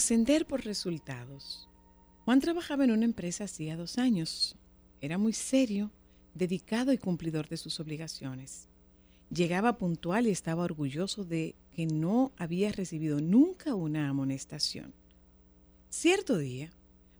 [0.00, 1.68] Ascender por resultados.
[2.24, 4.56] Juan trabajaba en una empresa hacía dos años.
[5.02, 5.92] Era muy serio,
[6.32, 8.66] dedicado y cumplidor de sus obligaciones.
[9.28, 14.94] Llegaba puntual y estaba orgulloso de que no había recibido nunca una amonestación.
[15.90, 16.72] Cierto día,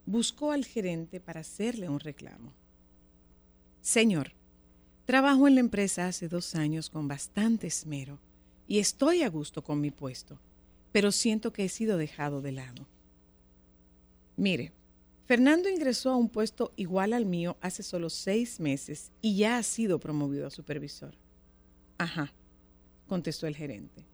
[0.07, 2.55] buscó al gerente para hacerle un reclamo.
[3.83, 4.33] Señor,
[5.05, 8.19] trabajo en la empresa hace dos años con bastante esmero
[8.67, 10.41] y estoy a gusto con mi puesto
[10.93, 12.87] pero siento que he sido dejado de lado.
[14.37, 14.73] Mire,
[15.27, 19.63] Fernando ingresó a un puesto igual al mío hace solo seis meses y ya ha
[19.63, 21.15] sido promovido a supervisor.
[21.99, 22.33] Ajá,
[23.07, 24.05] contestó el gerente.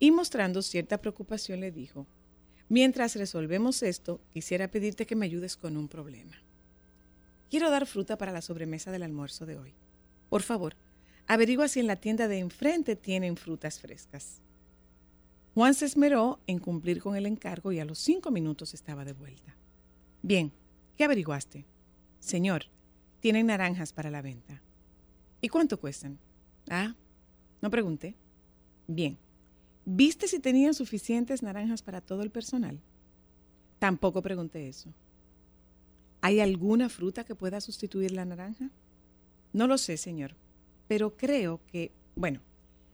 [0.00, 2.06] Y mostrando cierta preocupación le dijo,
[2.68, 6.34] mientras resolvemos esto, quisiera pedirte que me ayudes con un problema.
[7.50, 9.74] Quiero dar fruta para la sobremesa del almuerzo de hoy.
[10.28, 10.74] Por favor,
[11.28, 14.40] averigua si en la tienda de enfrente tienen frutas frescas.
[15.54, 19.12] Juan se esmeró en cumplir con el encargo y a los cinco minutos estaba de
[19.12, 19.54] vuelta.
[20.20, 20.52] Bien,
[20.96, 21.64] ¿qué averiguaste?
[22.18, 22.64] Señor,
[23.20, 24.60] tienen naranjas para la venta.
[25.40, 26.18] ¿Y cuánto cuestan?
[26.68, 26.96] Ah,
[27.62, 28.16] no pregunté.
[28.88, 29.16] Bien,
[29.84, 32.80] ¿viste si tenían suficientes naranjas para todo el personal?
[33.78, 34.92] Tampoco pregunté eso.
[36.20, 38.70] ¿Hay alguna fruta que pueda sustituir la naranja?
[39.52, 40.34] No lo sé, señor,
[40.88, 42.40] pero creo que, bueno,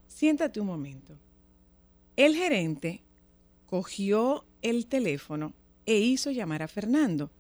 [0.09, 1.17] siéntate un momento.
[2.21, 3.01] El gerente
[3.65, 5.55] cogió el teléfono
[5.87, 7.31] e hizo llamar a Fernando.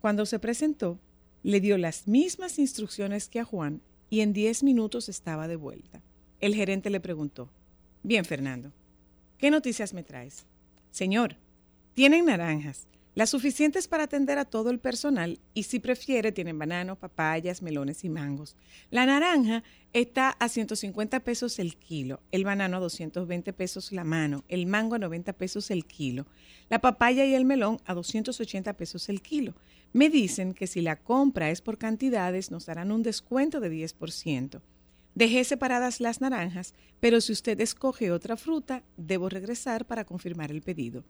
[0.00, 0.98] Cuando se presentó,
[1.42, 6.00] le dio las mismas instrucciones que a Juan y en 10 minutos estaba de vuelta.
[6.40, 7.50] El gerente le preguntó,
[8.02, 8.72] bien Fernando,
[9.36, 10.46] ¿qué noticias me traes?
[10.90, 11.36] Señor,
[11.92, 16.98] tienen naranjas, las suficientes para atender a todo el personal y si prefiere tienen bananos,
[16.98, 18.56] papayas, melones y mangos.
[18.90, 24.44] La naranja está a 150 pesos el kilo, el banano a 220 pesos la mano,
[24.48, 26.26] el mango a 90 pesos el kilo,
[26.68, 29.54] la papaya y el melón a 280 pesos el kilo.
[29.92, 34.60] Me dicen que si la compra es por cantidades nos darán un descuento de 10%.
[35.14, 40.62] Dejé separadas las naranjas, pero si usted escoge otra fruta, debo regresar para confirmar el
[40.62, 41.04] pedido.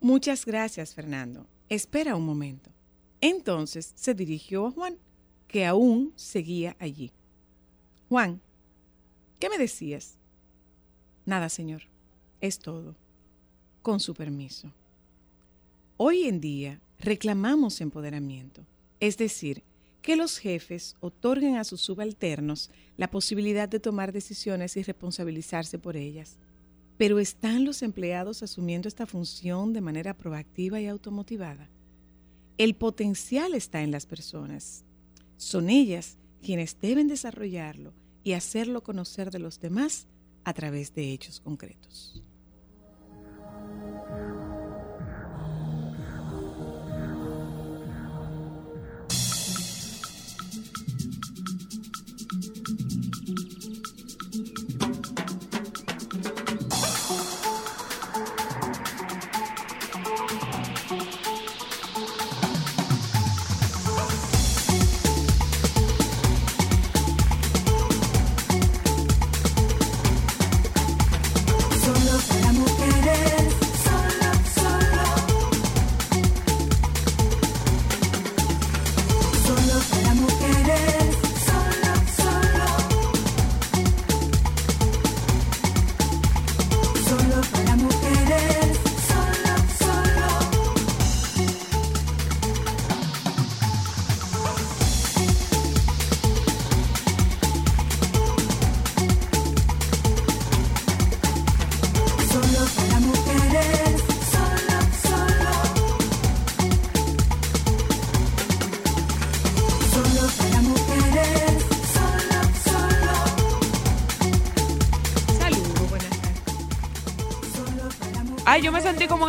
[0.00, 1.46] Muchas gracias, Fernando.
[1.68, 2.70] Espera un momento.
[3.20, 4.96] Entonces se dirigió a Juan,
[5.48, 7.10] que aún seguía allí.
[8.08, 8.40] Juan,
[9.40, 10.18] ¿qué me decías?
[11.26, 11.82] Nada, señor.
[12.40, 12.94] Es todo.
[13.82, 14.72] Con su permiso.
[15.96, 18.64] Hoy en día reclamamos empoderamiento,
[19.00, 19.64] es decir,
[20.00, 25.96] que los jefes otorguen a sus subalternos la posibilidad de tomar decisiones y responsabilizarse por
[25.96, 26.38] ellas
[26.98, 31.70] pero ¿están los empleados asumiendo esta función de manera proactiva y automotivada?
[32.58, 34.84] El potencial está en las personas.
[35.36, 37.92] Son ellas quienes deben desarrollarlo
[38.24, 40.08] y hacerlo conocer de los demás
[40.42, 42.20] a través de hechos concretos.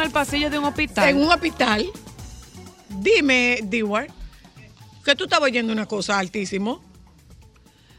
[0.10, 1.10] El pasillo de un hospital.
[1.10, 1.86] En un hospital.
[2.90, 4.08] Dime, Dewar,
[5.06, 6.84] que tú estabas oyendo una cosa altísimo.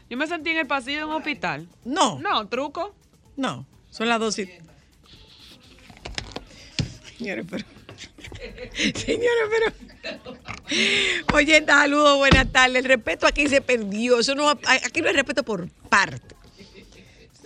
[0.09, 1.69] Yo me sentí en el pasillo de un hospital.
[1.85, 2.19] No.
[2.19, 2.93] No, truco.
[3.37, 4.49] No, son las dos y...
[7.17, 7.65] Señores, pero...
[8.73, 9.73] Señores, pero...
[11.33, 12.75] Oye, saludos, buenas tardes.
[12.75, 14.19] El respeto aquí se perdió.
[14.19, 16.30] Eso no, aquí no hay respeto por parte.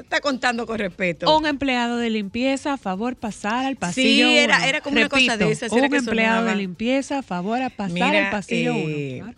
[0.05, 1.35] Está contando con respeto.
[1.35, 4.27] Un empleado de limpieza, a favor, pasar al pasillo.
[4.27, 5.71] Sí, era, era como una cosa de esas.
[5.71, 6.51] Un que empleado sonaba.
[6.51, 9.33] de limpieza, a favor, a pasar Mira, al pasillo eh, 1.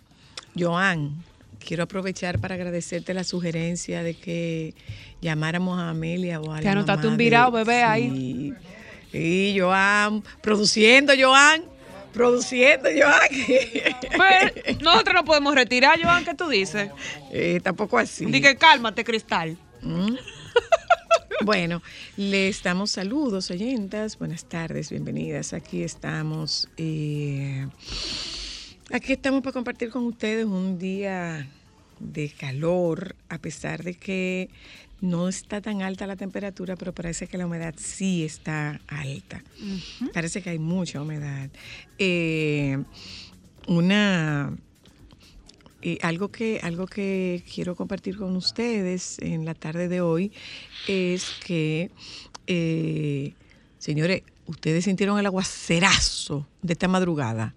[0.58, 1.24] Joan,
[1.66, 4.74] quiero aprovechar para agradecerte la sugerencia de que
[5.22, 8.10] llamáramos a Amelia o a Te anotaste un virado, de- bebé, ahí.
[8.10, 8.54] Sí,
[9.10, 11.62] sí, Joan, produciendo, Joan,
[12.12, 13.28] produciendo, Joan.
[14.18, 16.90] Pues, nosotros no podemos retirar, Joan, ¿qué tú dices?
[17.32, 18.26] Eh, tampoco así.
[18.26, 19.56] Di que cálmate, Cristal.
[19.80, 20.14] Mm.
[21.44, 21.82] Bueno,
[22.16, 24.18] les damos saludos, oyentas.
[24.18, 25.52] Buenas tardes, bienvenidas.
[25.52, 26.68] Aquí estamos.
[26.76, 27.68] eh,
[28.92, 31.48] aquí estamos para compartir con ustedes un día
[32.00, 34.50] de calor, a pesar de que
[35.00, 39.42] no está tan alta la temperatura, pero parece que la humedad sí está alta.
[40.12, 41.50] Parece que hay mucha humedad.
[41.98, 42.82] Eh,
[43.68, 44.56] una
[45.82, 50.32] eh, algo, que, algo que quiero compartir con ustedes en la tarde de hoy
[50.86, 51.90] es que,
[52.46, 53.34] eh,
[53.78, 57.54] señores, ustedes sintieron el aguacerazo de esta madrugada.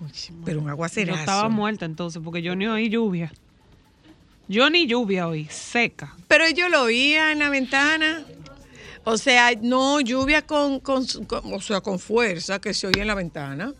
[0.00, 0.10] Uy,
[0.44, 1.18] pero un Yo aguacerazo.
[1.20, 3.32] estaba muerta entonces, porque yo ni oí lluvia.
[4.48, 6.14] Yo ni lluvia oí, seca.
[6.28, 8.24] Pero yo lo oía en la ventana.
[9.04, 13.08] O sea, no lluvia con, con, con- o sea, con fuerza que se oía en
[13.08, 13.72] la ventana.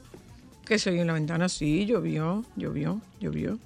[0.67, 3.59] Que se oía en la ventana, sí, llovió, llovió, llovió.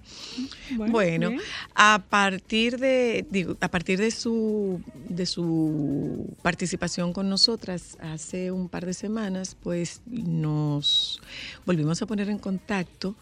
[0.77, 1.31] Bueno,
[1.75, 8.69] a partir de digo, a partir de su de su participación con nosotras hace un
[8.69, 11.21] par de semanas, pues nos
[11.65, 13.17] volvimos a poner en contacto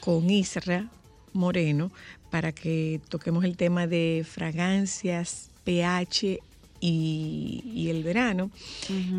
[0.00, 0.90] con Isra
[1.32, 1.90] Moreno
[2.30, 6.38] para que toquemos el tema de fragancias, pH
[6.80, 8.50] y, y el verano.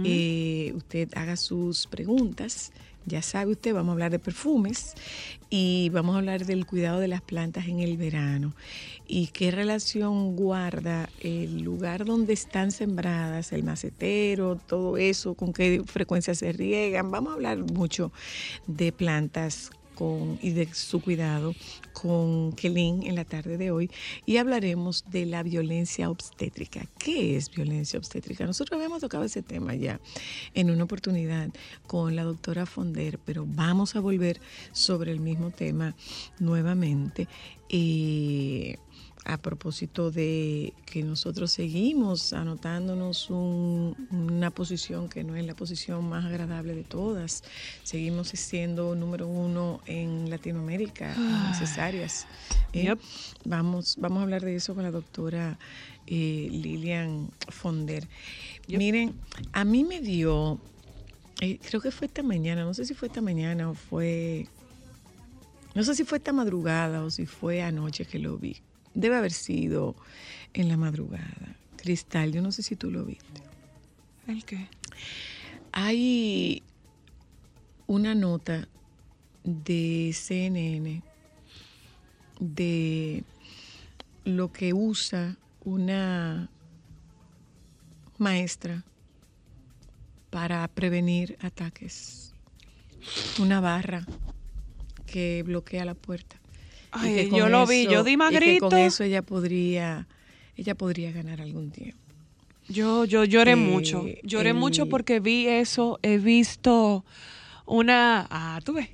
[0.04, 2.72] Eh, usted haga sus preguntas.
[3.06, 4.94] Ya sabe usted, vamos a hablar de perfumes
[5.50, 8.56] y vamos a hablar del cuidado de las plantas en el verano
[9.08, 15.82] y qué relación guarda el lugar donde están sembradas, el macetero, todo eso, con qué
[15.86, 17.12] frecuencia se riegan.
[17.12, 18.12] Vamos a hablar mucho
[18.68, 21.54] de plantas con, y de su cuidado
[21.94, 23.90] con Kelin en la tarde de hoy
[24.26, 26.86] y hablaremos de la violencia obstétrica.
[26.98, 28.46] ¿Qué es violencia obstétrica?
[28.46, 30.00] Nosotros habíamos tocado ese tema ya
[30.54, 31.50] en una oportunidad
[31.88, 34.40] con la doctora Fonder, pero vamos a volver
[34.72, 35.96] sobre el mismo tema
[36.40, 37.28] nuevamente.
[37.70, 38.78] Eh,
[39.26, 46.08] a propósito de que nosotros seguimos anotándonos un- una posición que no es la posición
[46.10, 47.44] más agradable de todas.
[47.84, 52.28] Seguimos siendo número uno en Latinoamérica en necesarias.
[52.74, 52.84] ¿eh?
[52.84, 53.00] Yep.
[53.46, 55.58] Vamos, vamos a hablar de eso con la doctora
[56.06, 58.08] eh, Lilian Fonder.
[58.68, 58.78] Yep.
[58.78, 59.14] Miren,
[59.54, 60.60] a mí me dio,
[61.40, 64.48] eh, creo que fue esta mañana, no sé si fue esta mañana o fue
[65.76, 68.58] no sé si fue esta madrugada o si fue anoche que lo vi.
[68.94, 69.96] Debe haber sido
[70.54, 71.56] en la madrugada.
[71.78, 73.42] Cristal, yo no sé si tú lo viste.
[74.28, 74.68] ¿El qué?
[75.72, 76.64] Hay
[77.88, 78.68] una nota
[79.44, 81.02] de CNN
[82.40, 83.24] de
[84.24, 86.50] lo que usa una
[88.18, 88.84] maestra
[90.30, 92.34] para prevenir ataques.
[93.40, 94.06] Una barra
[95.06, 96.38] que bloquea la puerta.
[96.94, 100.08] Ay, yo lo vi, yo di más y que con eso ella podría,
[100.56, 101.98] ella podría ganar algún tiempo.
[102.70, 104.06] Yo, yo lloré Eh, mucho.
[104.24, 106.00] Lloré el- mucho porque vi eso.
[106.02, 107.04] He visto
[107.66, 108.26] una.
[108.30, 108.90] Ah, tú ves.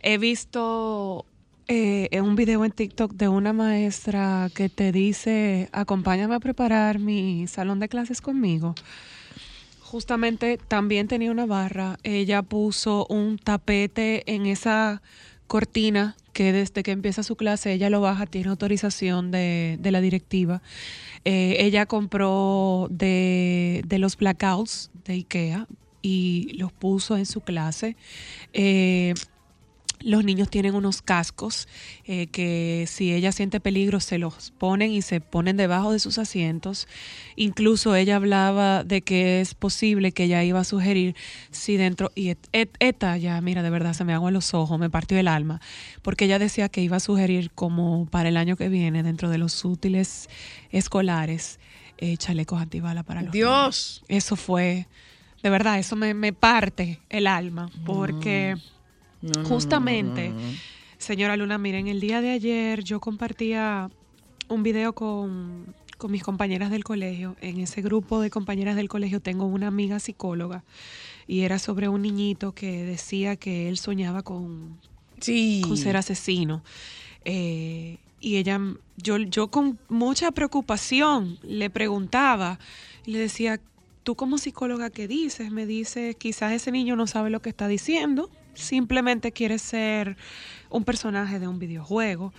[0.00, 1.26] He visto
[1.68, 7.46] eh, un video en TikTok de una maestra que te dice: Acompáñame a preparar mi
[7.46, 8.74] salón de clases conmigo.
[9.80, 11.98] Justamente también tenía una barra.
[12.02, 15.02] Ella puso un tapete en esa
[15.54, 20.62] cortina que desde que empieza su clase ella lo baja, tiene autorización de, la directiva.
[21.24, 25.68] Eh, ella compró de, de los blackouts de IKEA
[26.02, 27.96] y los puso en su clase.
[28.52, 29.14] Eh,
[30.04, 31.66] los niños tienen unos cascos
[32.04, 36.18] eh, que si ella siente peligro se los ponen y se ponen debajo de sus
[36.18, 36.86] asientos.
[37.36, 41.16] Incluso ella hablaba de que es posible que ella iba a sugerir
[41.50, 44.54] si dentro, y et- et- esta ya, mira, de verdad se me hago en los
[44.54, 45.60] ojos, me partió el alma,
[46.02, 49.38] porque ella decía que iba a sugerir como para el año que viene, dentro de
[49.38, 50.28] los útiles
[50.70, 51.58] escolares,
[51.98, 53.48] eh, chalecos antibala para los niños.
[53.48, 54.04] Dios.
[54.08, 54.86] Eso fue
[55.42, 58.73] De verdad, eso me, me parte el alma, porque No,
[59.24, 60.56] no, justamente, no, no, no.
[60.98, 63.90] señora Luna, miren, el día de ayer yo compartía
[64.48, 67.36] un video con, con mis compañeras del colegio.
[67.40, 70.64] En ese grupo de compañeras del colegio tengo una amiga psicóloga
[71.26, 74.78] y era sobre un niñito que decía que él soñaba con,
[75.20, 75.62] Sí.
[75.66, 76.62] con ser asesino.
[77.24, 78.60] Eh, y ella,
[78.96, 82.58] yo, yo con mucha preocupación le preguntaba,
[83.06, 83.60] y le decía,
[84.02, 85.50] tú como psicóloga, ¿qué dices?
[85.50, 90.16] Me dice, quizás ese niño no sabe lo que está diciendo, simplemente quiere ser
[90.70, 92.32] un personaje de un videojuego.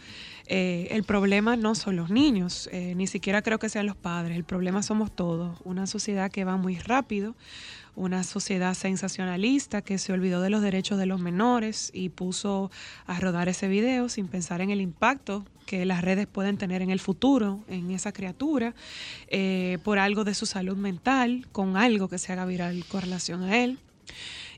[0.47, 4.37] Eh, el problema no son los niños, eh, ni siquiera creo que sean los padres,
[4.37, 7.35] el problema somos todos, una sociedad que va muy rápido,
[7.95, 12.69] una sociedad sensacionalista que se olvidó de los derechos de los menores y puso
[13.07, 16.91] a rodar ese video sin pensar en el impacto que las redes pueden tener en
[16.91, 18.75] el futuro en esa criatura,
[19.27, 23.43] eh, por algo de su salud mental, con algo que se haga viral con relación
[23.43, 23.79] a él.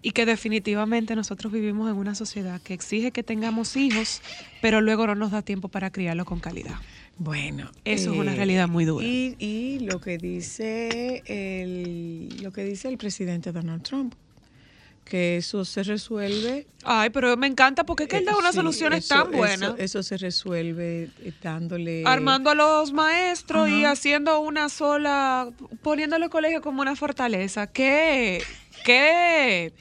[0.01, 4.21] Y que definitivamente nosotros vivimos en una sociedad que exige que tengamos hijos,
[4.61, 6.75] pero luego no nos da tiempo para criarlos con calidad.
[7.19, 9.05] Bueno, Eso es una realidad muy dura.
[9.05, 14.13] Y, y lo que dice el lo que dice el presidente Donald Trump,
[15.07, 16.67] que eso se resuelve.
[16.83, 19.31] Ay, pero me encanta porque es que él da eh, unas sí, soluciones eso- tan
[19.31, 19.69] buenas.
[19.73, 22.03] Eso, eso se resuelve eh, dándole.
[22.05, 25.49] armando a los maestros y haciendo una sola,
[25.81, 27.67] poniéndole el colegio como una fortaleza.
[27.67, 28.43] ¿Qué,
[28.85, 29.73] qué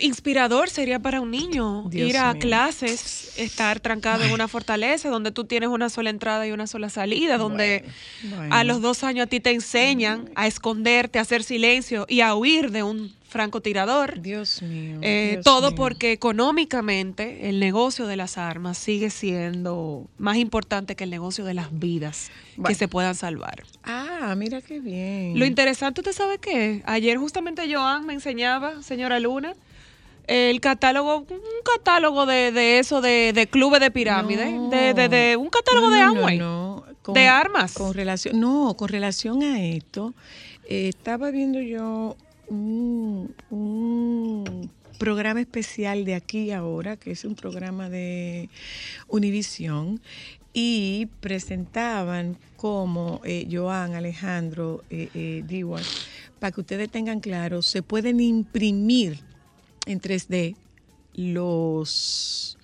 [0.00, 2.40] inspirador sería para un niño Dios ir a mío.
[2.40, 6.88] clases, estar trancado en una fortaleza donde tú tienes una sola entrada y una sola
[6.88, 7.84] salida, donde
[8.22, 8.54] Bueno.
[8.54, 12.34] a los dos años a ti te enseñan a esconderte, a hacer silencio y a
[12.36, 14.20] huir de un francotirador.
[14.20, 14.98] Dios mío.
[15.02, 15.76] Eh, Dios todo mío.
[15.76, 21.54] porque económicamente el negocio de las armas sigue siendo más importante que el negocio de
[21.54, 22.30] las vidas
[22.66, 23.62] que se puedan salvar.
[23.84, 25.38] Ah, mira qué bien.
[25.38, 26.82] Lo interesante, ¿usted sabe qué?
[26.86, 29.54] Ayer justamente Joan me enseñaba, señora Luna,
[30.26, 34.68] el catálogo, un catálogo de, de eso, de, de clubes de pirámide, No.
[34.68, 36.38] de, de, de un catálogo No, de Amway.
[36.38, 37.12] no, no.
[37.14, 37.72] de armas.
[37.74, 40.12] Con relación, no, con relación a esto,
[40.68, 42.16] eh, estaba viendo yo
[42.48, 43.34] un,
[44.98, 48.48] programa especial de aquí ahora, que es un programa de
[49.06, 50.00] Univisión,
[50.52, 55.64] y presentaban como eh, Joan, Alejandro, eh, eh,
[56.40, 59.20] para que ustedes tengan claro, se pueden imprimir
[59.86, 60.56] en 3D
[61.14, 62.58] los,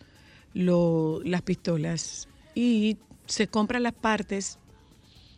[0.54, 2.28] lo- las pistolas.
[2.54, 4.58] Y se compran las partes,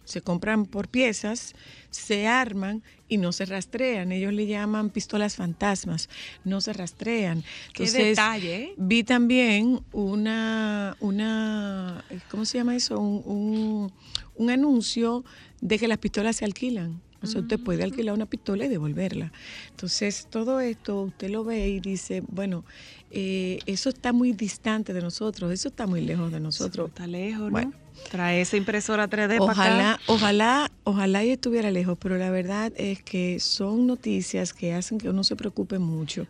[0.04, 1.54] se compran por piezas,
[1.96, 4.12] se arman y no se rastrean.
[4.12, 6.08] Ellos le llaman pistolas fantasmas,
[6.44, 7.42] no se rastrean.
[7.72, 8.74] Qué detalle, ¿eh?
[8.76, 12.98] Vi también una, una, ¿cómo se llama eso?
[12.98, 13.92] Un, un-
[14.36, 15.24] un anuncio
[15.60, 17.00] de que las pistolas se alquilan.
[17.22, 19.32] O sea, usted puede alquilar una pistola y devolverla.
[19.70, 22.64] Entonces, todo esto usted lo ve y dice, bueno,
[23.10, 26.88] eh, eso está muy distante de nosotros, eso está muy lejos de nosotros.
[26.88, 27.72] Está lejos, ¿no?
[28.10, 30.02] Trae esa impresora 3D para Ojalá, acá.
[30.06, 35.08] ojalá, ojalá y estuviera lejos, pero la verdad es que son noticias que hacen que
[35.08, 36.26] uno se preocupe mucho.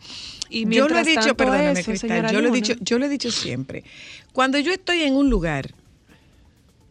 [0.49, 3.09] Y yo lo he dicho, perdóname, eso, Cristal, yo lo he dicho, yo lo he
[3.09, 3.83] dicho siempre.
[4.33, 5.75] Cuando yo estoy en un lugar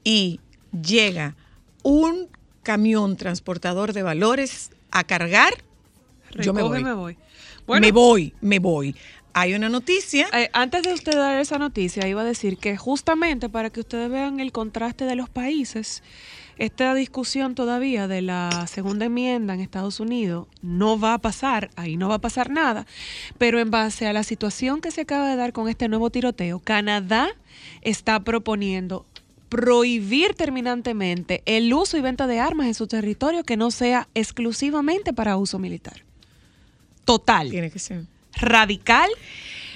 [0.03, 0.39] y
[0.71, 1.35] llega
[1.83, 2.27] un
[2.63, 5.53] camión transportador de valores a cargar,
[6.41, 6.83] yo me voy.
[6.83, 7.17] me voy.
[7.65, 8.95] Bueno, Me voy, me voy.
[9.37, 10.29] Hay una noticia.
[10.31, 14.09] Eh, antes de usted dar esa noticia, iba a decir que justamente para que ustedes
[14.09, 16.03] vean el contraste de los países,
[16.57, 21.97] esta discusión todavía de la segunda enmienda en Estados Unidos no va a pasar, ahí
[21.97, 22.87] no va a pasar nada,
[23.37, 26.59] pero en base a la situación que se acaba de dar con este nuevo tiroteo,
[26.59, 27.27] Canadá
[27.81, 29.05] está proponiendo
[29.49, 35.11] prohibir terminantemente el uso y venta de armas en su territorio que no sea exclusivamente
[35.11, 36.05] para uso militar.
[37.03, 38.14] Total Tiene que ser.
[38.41, 39.09] Radical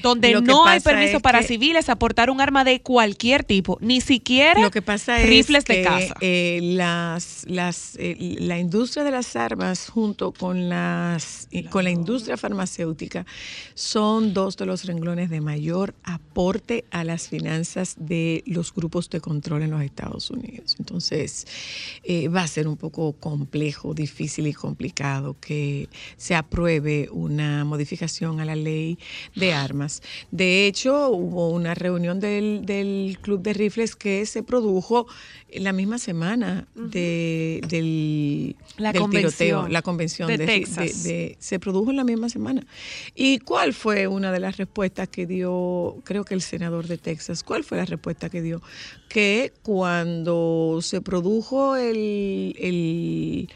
[0.01, 4.01] donde no hay permiso para que- civiles a portar un arma de cualquier tipo, ni
[4.01, 6.13] siquiera Lo que pasa es rifles que de caza.
[6.21, 11.91] eh, las, las, eh, la industria de las armas junto con, las, eh, con la
[11.91, 13.25] industria farmacéutica
[13.73, 19.21] son dos de los renglones de mayor aporte a las finanzas de los grupos de
[19.21, 20.75] control en los Estados Unidos.
[20.79, 21.45] Entonces,
[22.03, 28.39] eh, va a ser un poco complejo, difícil y complicado que se apruebe una modificación
[28.39, 28.97] a la ley
[29.35, 29.88] de armas.
[30.31, 35.07] De hecho, hubo una reunión del, del Club de Rifles que se produjo
[35.53, 41.03] la misma semana de, del, La del tiroteo, la convención de de, Texas.
[41.03, 42.65] de- se produjo en la misma semana.
[43.15, 47.43] ¿Y cuál fue una de las respuestas que dio, creo que el senador de Texas,
[47.43, 48.61] cuál fue la respuesta que dio?
[49.09, 53.49] Que cuando se produjo el- el-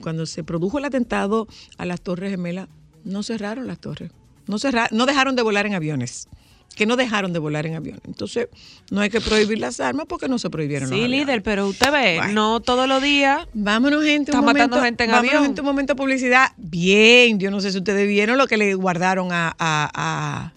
[0.00, 2.68] cuando se produjo el atentado a las Torres Gemelas,
[3.04, 4.10] no cerraron las torres.
[4.46, 6.28] No, cerra- no dejaron de volar en aviones.
[6.74, 8.02] Que no dejaron de volar en aviones.
[8.04, 8.48] Entonces,
[8.90, 11.92] no hay que prohibir las armas porque no se prohibieron los Sí, líder, pero usted
[11.92, 12.32] ve, Bueno.
[12.32, 13.46] no todos los días.
[13.54, 14.32] Vámonos, gente.
[14.32, 15.44] Está un matando momento, gente en vámonos, avión.
[15.44, 16.48] gente, un momento de publicidad.
[16.56, 20.52] Bien, yo no sé si ustedes vieron lo que le guardaron a, a, a,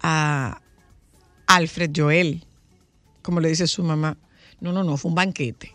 [0.00, 0.60] a
[1.46, 2.44] Alfred Joel,
[3.22, 4.16] como le dice su mamá.
[4.60, 5.72] No, no, no, fue un banquete.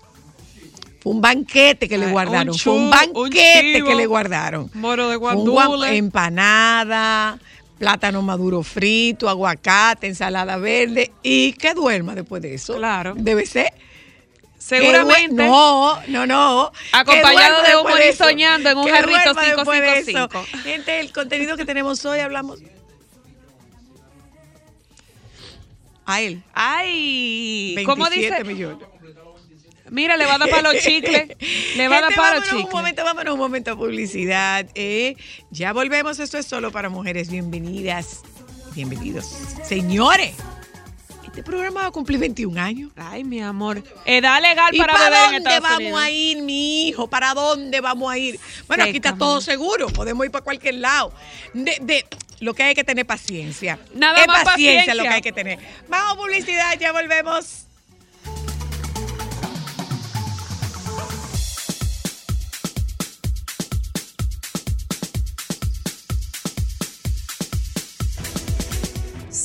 [1.07, 2.49] Fue un banquete que le Ay, guardaron.
[2.49, 4.69] un fue un banquete chivo, que le guardaron.
[4.73, 5.95] moro de guandule.
[5.95, 7.39] empanada,
[7.79, 12.75] plátano maduro frito, aguacate, ensalada verde y que duerma después de eso.
[12.75, 13.13] Claro.
[13.15, 13.71] Debe ser.
[14.57, 15.47] Seguramente.
[15.47, 16.73] No, no, no.
[16.91, 20.27] Acompañado de humor y soñando en un jarrito duerma después de eso.
[20.27, 20.63] 555.
[20.63, 22.59] Gente, el contenido que tenemos hoy hablamos
[26.05, 26.43] a él.
[26.53, 28.43] Ay, 27 ¿cómo dice?
[28.43, 28.96] millones.
[29.89, 31.29] Mira, le va a dar para los chicles.
[31.75, 32.73] Le va a dar para los vámonos un chicles.
[32.73, 34.65] momento, vámonos un momento a publicidad.
[34.75, 35.15] eh.
[35.51, 36.19] Ya volvemos.
[36.19, 37.29] Esto es solo para mujeres.
[37.29, 38.21] Bienvenidas.
[38.75, 39.25] Bienvenidos.
[39.63, 40.35] Señores,
[41.25, 42.91] este programa va a cumplir 21 años.
[42.95, 43.83] Ay, mi amor.
[44.05, 47.07] Edad legal ¿Y para para beber en dónde Estados vamos a ir, mi hijo?
[47.09, 48.39] ¿Para dónde vamos a ir?
[48.67, 49.87] Bueno, aquí está todo seguro.
[49.87, 51.13] Podemos ir para cualquier lado.
[51.53, 52.05] De, de-
[52.39, 53.79] lo que hay que tener paciencia.
[53.95, 54.95] Nada es más paciencia, paciencia.
[54.95, 55.59] lo que hay que tener.
[55.89, 57.66] Vamos publicidad, ya volvemos.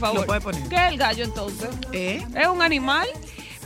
[0.00, 0.20] favor.
[0.20, 0.68] Lo puede poner.
[0.68, 1.68] ¿Qué es el gallo entonces?
[1.92, 2.26] ¿Eh?
[2.36, 3.06] ¿Es un animal?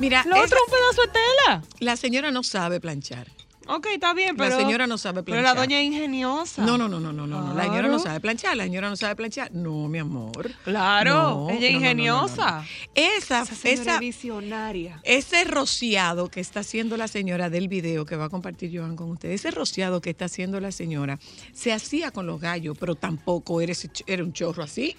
[0.00, 1.62] Mira, Lo esa- otro es un pedazo de tela.
[1.80, 3.28] la señora no sabe planchar.
[3.66, 4.58] Ok, está bien, La pero.
[4.58, 5.54] señora no sabe Pero planchar.
[5.54, 6.62] la doña es ingeniosa.
[6.66, 7.54] No, no, no, no, no, no.
[7.54, 9.52] La señora no sabe planchar, la señora no sabe planchar.
[9.54, 10.50] No, mi amor.
[10.64, 11.76] Claro, No, ella es no, no, no, no, no.
[11.78, 12.64] ingeniosa.
[12.94, 15.00] Esa, Esa visionaria.
[15.02, 19.10] ese rociado que está haciendo la señora del video que va a compartir Joan con
[19.12, 21.18] ustedes, ese rociado que está haciendo la señora,
[21.54, 24.94] se hacía con los gallos, pero tampoco era, ese era un chorro así.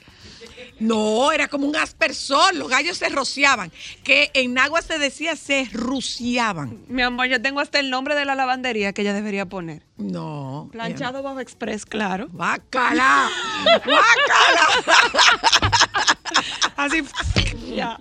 [0.79, 3.71] No, era como un aspersor, los gallos se rociaban,
[4.03, 6.79] que en agua se decía se ruciaban.
[6.87, 9.83] Mi amor, yo tengo hasta el nombre de la lavandería que ella debería poner.
[9.97, 10.69] No.
[10.71, 12.27] Planchado Baba Express, claro.
[12.31, 13.29] ¡Bácala!
[13.65, 14.67] ¡Bácala!
[16.75, 17.03] Así.
[17.73, 17.97] Ya.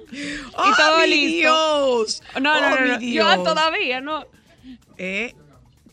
[0.57, 1.37] ¡Oh, y todo mi listo.
[1.37, 2.23] Dios!
[2.35, 2.99] No, no, ¡Oh, no, mi no.
[2.99, 3.37] Dios!
[3.37, 4.25] Yo todavía no.
[4.99, 5.35] Eh,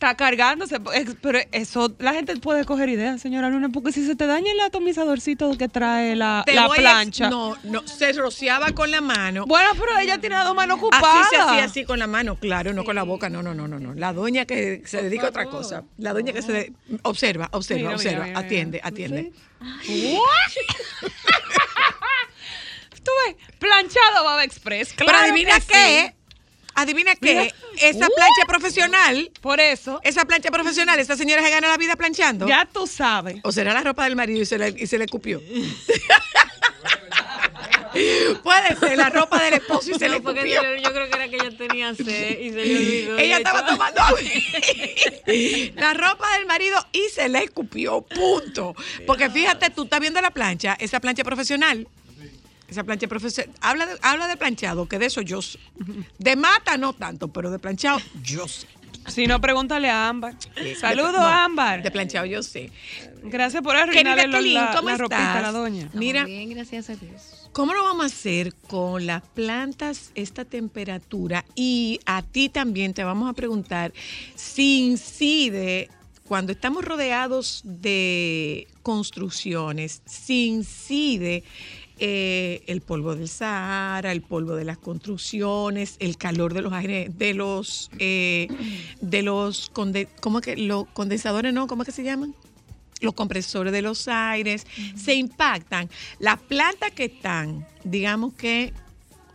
[0.02, 0.80] Está cargándose.
[1.20, 4.58] Pero eso, la gente puede coger ideas, señora Luna, porque si se te daña el
[4.58, 7.30] atomizadorcito que trae la, a- plancha.
[7.30, 9.46] no, no, se rociaba con la mano.
[9.46, 11.26] Bueno, pero ella tiene las dos manos ocupadas.
[11.28, 13.68] Así se hacía así con la mano, claro, no con la boca, no, no, no,
[13.68, 13.94] no, no.
[13.94, 15.84] La doña que se dedica a otra cosa.
[15.98, 18.88] La doña que se de- observa, observa, Mira, observa, mira, atiende, mira.
[18.88, 19.32] atiende.
[23.04, 24.94] Tú ves, planchado Baba Express.
[24.96, 26.16] Pero claro adivina que qué, sí.
[26.74, 27.42] Adivina Mira.
[27.44, 27.54] qué,
[27.88, 28.14] esa Uh.
[28.14, 32.46] plancha profesional, Por eso, esa plancha profesional, esta señora se gana la vida planchando.
[32.48, 33.36] ya tú sabes.
[33.44, 35.40] O será la ropa del marido y se le, y se le cupió.
[38.42, 40.62] Puede ser la ropa del esposo y se le porque cupió.
[40.76, 43.18] yo creo que era que ella tenía sed y se le olvidó.
[43.18, 44.02] Ella estaba echó- tomando
[45.74, 48.74] la ropa del marido y se le escupió, punto.
[49.06, 51.86] Porque fíjate, tú estás viendo la plancha, esa plancha profesional.
[52.72, 53.54] Esa plancha profesional.
[53.60, 55.58] Habla de, habla de planchado, que de eso yo sé.
[56.18, 58.66] De mata no tanto, pero de planchado yo sé.
[59.08, 60.34] Si no, pregúntale a Ámbar.
[60.40, 61.82] Sí, Saludos, no, Ámbar.
[61.82, 62.70] De planchado yo sé.
[63.24, 65.90] Gracias por arruinarle la, la- ¿cómo la ropita a la doña.
[65.92, 67.50] Mira, Bien, gracias a Dios.
[67.52, 71.44] ¿cómo lo vamos a hacer con las plantas esta temperatura?
[71.54, 73.92] Y a ti también te vamos a preguntar
[74.34, 75.90] si incide
[76.24, 81.42] cuando estamos rodeados de construcciones, si incide
[82.04, 87.16] eh, el polvo del Sahara, el polvo de las construcciones, el calor de los aires,
[87.16, 88.48] de los, eh,
[89.00, 90.56] de los, conde- ¿cómo que?
[90.56, 91.68] Los condensadores, ¿no?
[91.68, 92.34] ¿Cómo que se llaman?
[93.00, 95.90] los compresores de los aires, se impactan.
[96.20, 98.72] Las plantas que están, digamos que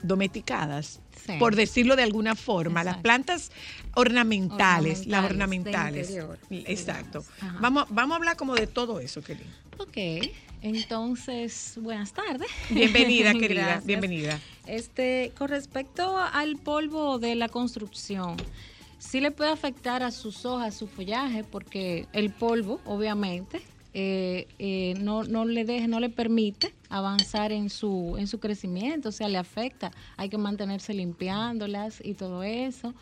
[0.01, 1.33] domesticadas, Sí.
[1.37, 3.51] por decirlo de alguna forma, las plantas
[3.95, 6.39] ornamentales, las Ornamentales, de ornamentales.
[6.49, 7.25] interior, Exacto.
[7.59, 9.43] Vamos, vamos a hablar como de todo eso, Kelly.
[9.79, 10.31] Ok,
[10.67, 12.49] entonces, buenas tardes.
[12.69, 13.85] Bienvenida, querida, Gracias.
[13.85, 14.39] bienvenida.
[14.65, 18.35] Este, con respecto al polvo de la construcción,
[18.99, 23.61] sí le puede afectar a sus hojas, su follaje, porque el polvo, obviamente,
[23.93, 29.09] eh, eh, no, no le deja, no le permite avanzar en su, en su crecimiento,
[29.09, 29.91] o sea, le afecta.
[30.17, 32.93] Hay que mantenerse limpiándolas y todo eso.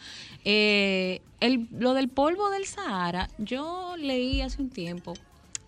[0.45, 5.15] Eh, el, lo del polvo del Sahara, yo leí hace un tiempo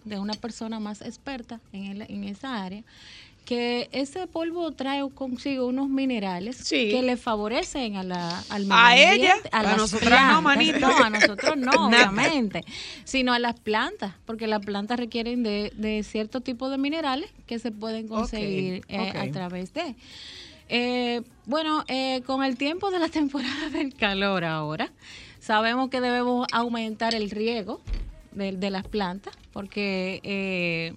[0.08, 2.84] de una persona más experta en, el- en esa área,
[3.46, 6.90] que ese polvo trae consigo unos minerales Sí.
[6.92, 10.80] que le favorecen a la, al medio A ella, a las nosotras no, manito.
[10.80, 12.66] No, a nosotros no, obviamente,
[13.06, 17.58] sino a las plantas, porque las plantas requieren de, de cierto tipo de minerales que
[17.60, 19.96] se pueden conseguir eh, a través de.
[20.70, 24.92] Eh, bueno, eh, con el tiempo de la temporada del calor ahora,
[25.40, 27.80] sabemos que debemos aumentar el riego
[28.38, 30.94] de, de las plantas porque eh,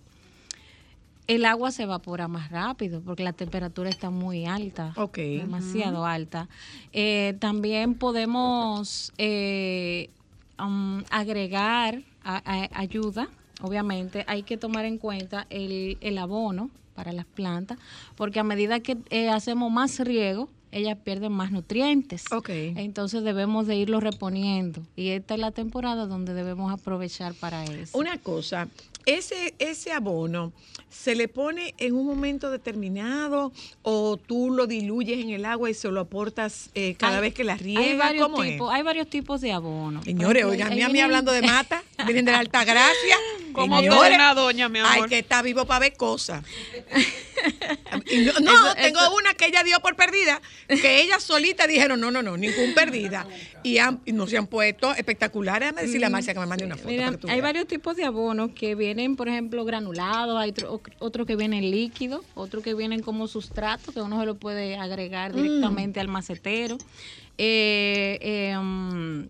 [1.26, 4.92] el agua se evapora más rápido porque la temperatura está muy alta,
[5.38, 6.48] demasiado alta.
[6.92, 10.10] Eh, también podemos eh,
[10.58, 13.28] um, agregar a- a- ayuda,
[13.62, 17.78] obviamente hay que tomar en cuenta el, el abono para las plantas,
[18.16, 22.24] porque a medida que eh, hacemos más riego, ellas pierden más nutrientes.
[22.32, 22.48] Ok.
[22.50, 27.96] Entonces debemos de irlo reponiendo y esta es la temporada donde debemos aprovechar para eso.
[27.98, 28.68] Una cosa,
[29.06, 30.52] ese, ese abono
[30.88, 33.52] se le pone en un momento determinado
[33.82, 37.34] o tú lo diluyes en el agua y se lo aportas eh, cada Hay- vez
[37.34, 37.98] que la hay riegas.
[37.98, 38.52] varios ¿Cómo es?
[38.52, 40.02] tipos, hay varios tipos de abono.
[40.02, 43.16] Señores, oigan, a mí, a mí hablando de mata, vienen de la alta gracia.
[43.52, 44.92] Como Señores, una doña, mi amor.
[44.92, 46.44] Hay que estar vivo para ver cosas.
[47.42, 51.98] No, no, Eso- tengo eso- una que ella dio por perdida, que ella solita dijeron,
[51.98, 53.26] no, no, no, ningún perdida.
[53.62, 55.70] Y, han- y no se han puesto espectaculares.
[55.70, 56.88] Déjame decirle a Marcia que me mande una foto.
[56.88, 57.42] Mira, para que tú hay veas.
[57.44, 62.22] varios tipos de abonos que vienen, por ejemplo, granulados, hay otro- otros que vienen líquidos,
[62.34, 66.76] otros que vienen como sustrato, que uno se lo puede agregar directamente al macetero.
[67.38, 69.22] Eh, eh, mm,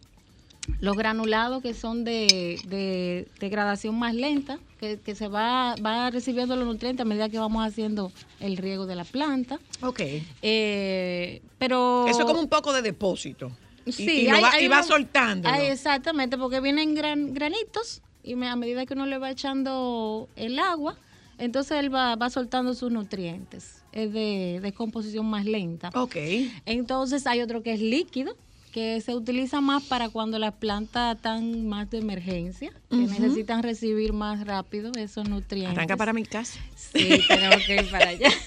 [0.81, 6.57] los granulados que son de, de degradación más lenta, que, que se va, va recibiendo
[6.57, 9.59] los nutrientes a medida que vamos haciendo el riego de la planta.
[9.83, 10.01] Ok.
[10.43, 13.51] Eh, pero Eso es como un poco de depósito.
[13.87, 15.49] Sí, y, hay- va, hay y va soltando.
[15.49, 20.59] Exactamente, porque vienen gran, granitos y me- a medida que uno le va echando el
[20.59, 20.97] agua,
[21.39, 23.83] entonces él va, va soltando sus nutrientes.
[23.93, 25.91] Es de, de composición más lenta.
[25.95, 26.17] Ok.
[26.67, 28.37] Entonces hay otro que es líquido,
[28.73, 34.13] que se utiliza más para cuando las plantas están más de emergencia, que necesitan recibir
[34.13, 35.77] más rápido esos nutrientes.
[35.77, 36.61] Arranca para mi casa.
[36.77, 38.31] Sí, tenemos que ir para allá.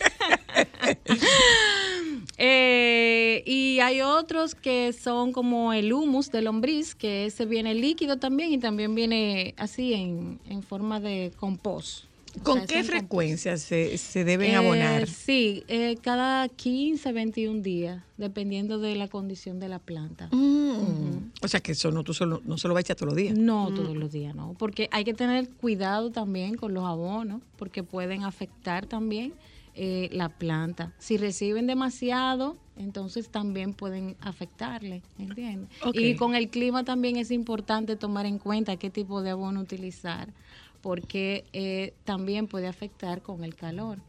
[2.38, 8.18] Eh, y hay otros que son como el humus de lombriz, que ese viene líquido
[8.18, 12.06] también y también viene así en, en forma de compost.
[12.39, 15.08] O ¿Con sea, qué frecuencia se, se deben Eh, abonar?
[15.08, 20.30] Sí, eh, cada 15, 21 días, dependiendo de la condición de la planta.
[20.32, 21.32] Mm.
[21.41, 23.17] O sea que eso no, tú solo, no se lo vas a echar todos los
[23.17, 23.38] días.
[23.38, 27.84] No todos los días, no, porque hay que tener cuidado también con los abonos, porque
[27.84, 29.34] pueden afectar también
[29.76, 30.93] eh, la planta.
[31.00, 35.69] Si reciben demasiado, entonces también pueden afectarle, ¿entiendes?
[35.93, 40.30] Y con el clima también es importante tomar en cuenta qué tipo de abono utilizar,
[40.84, 44.00] porque eh, también puede afectar con el calor.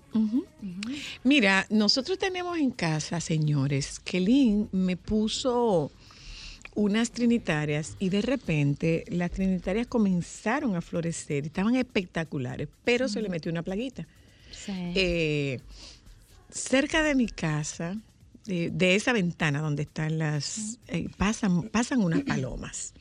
[1.23, 5.93] Mira, nosotros tenemos en casa, señores, que Lynn me puso
[6.75, 13.23] unas trinitarias y de repente las trinitarias comenzaron a florecer y estaban espectaculares, pero se
[13.23, 14.09] le metió una plaguita.
[14.51, 14.73] Sí.
[14.97, 15.61] Eh,
[16.51, 17.97] cerca de mi casa,
[18.47, 22.95] de, de esa ventana donde están las, eh, pasan, pasan unas palomas.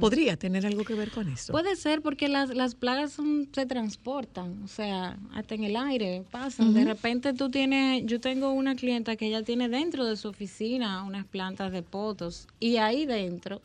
[0.00, 1.52] ¿Podría tener algo que ver con eso?
[1.52, 6.24] Puede ser porque las, las plagas son- se transportan, o sea, hasta en el aire
[6.30, 6.72] pasan.
[6.74, 11.02] De repente tú tienes, yo tengo una clienta que ella tiene dentro de su oficina
[11.04, 13.60] unas plantas de potos y ahí dentro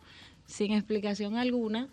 [0.48, 1.88] sin explicación alguna,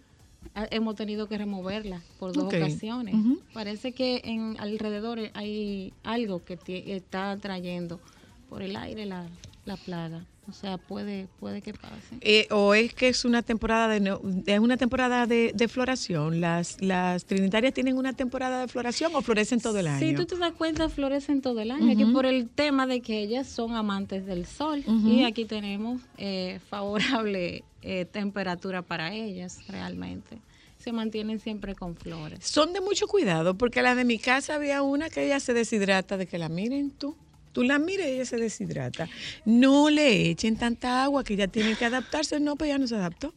[0.71, 3.15] hemos tenido que removerla por dos ocasiones.
[3.53, 6.59] Parece que en alrededor hay algo que
[6.97, 8.01] está trayendo
[8.49, 9.27] por el aire la,
[9.65, 10.25] la plaga.
[10.49, 12.17] O sea, puede, puede que pase.
[12.23, 16.41] Eh, o es que es una temporada de es una temporada de, de floración.
[16.41, 19.99] Las las trinitarias tienen una temporada de floración o florecen todo el año.
[19.99, 21.93] Si tú te das cuenta, florecen todo el año.
[21.93, 24.83] Aquí por el tema de que ellas son amantes del sol.
[25.05, 30.39] Y aquí tenemos eh, favorable eh, temperatura para ellas, realmente.
[30.79, 32.47] Se mantienen siempre con flores.
[32.47, 36.17] Son de mucho cuidado porque la de mi casa había una que ella se deshidrata
[36.17, 37.17] de que la miren tú.
[37.53, 39.09] Tú la mires y ella se deshidrata.
[39.45, 42.39] No le echen tanta agua que ella tiene que adaptarse.
[42.41, 43.33] No, pues ya no se adaptó.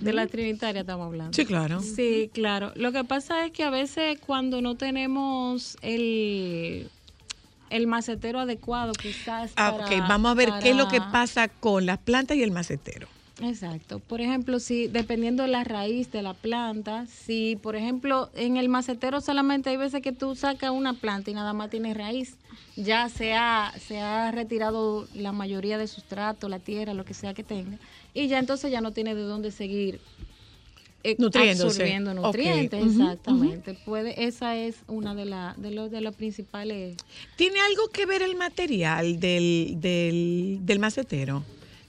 [0.00, 1.32] De la trinitaria estamos hablando.
[1.34, 1.80] Sí, claro.
[1.80, 2.72] Sí, claro.
[2.74, 6.88] Lo que pasa es que a veces cuando no tenemos el,
[7.70, 9.52] el macetero adecuado, quizás.
[9.56, 12.42] Ah, para- ok, vamos a ver qué es lo que pasa con las plantas y
[12.42, 13.08] el macetero.
[13.42, 13.98] Exacto.
[13.98, 18.68] Por ejemplo, si dependiendo de la raíz de la planta, si por ejemplo en el
[18.68, 22.36] macetero solamente hay veces que tú sacas una planta y nada más tiene raíz,
[22.76, 27.34] ya se ha, se ha retirado la mayoría de sustrato, la tierra, lo que sea
[27.34, 27.78] que tenga,
[28.14, 30.00] y ya entonces ya no tiene de dónde seguir
[31.02, 31.66] eh, Nutriéndose.
[31.66, 32.82] absorbiendo nutrientes.
[32.82, 33.74] Exactamente.
[33.84, 36.96] Puede, esa es una de, la, de, los de los principales.
[37.36, 41.44] ¿Tiene algo que ver el material del, del, del macetero?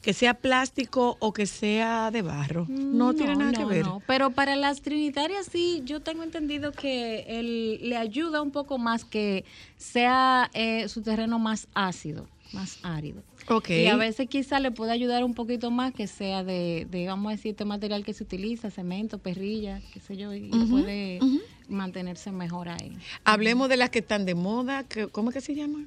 [0.06, 2.68] Que sea plástico o que sea de barro.
[2.70, 3.84] No, tiene nada que ver.
[3.86, 4.04] no.
[4.06, 9.04] Pero para las trinitarias sí, yo tengo entendido que el, le ayuda un poco más
[9.04, 9.46] que
[9.78, 13.24] sea eh, su terreno más ácido, más árido.
[13.50, 13.70] Ok.
[13.72, 17.30] Y a veces quizá le puede ayudar un poquito más que sea de, de, vamos
[17.30, 21.20] a decir, este material que se utiliza, cemento, perrilla, qué sé yo, y puede
[21.68, 22.96] mantenerse mejor ahí.
[23.24, 24.84] Hablemos de las que están de moda.
[24.84, 25.86] que- ¿Cómo es que se llama?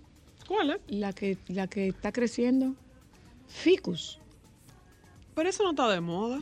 [0.48, 0.78] ¿Cuál es?
[0.88, 2.74] La que, la que está creciendo.
[3.48, 4.18] Ficus.
[5.34, 6.40] Pero eso no está de moda.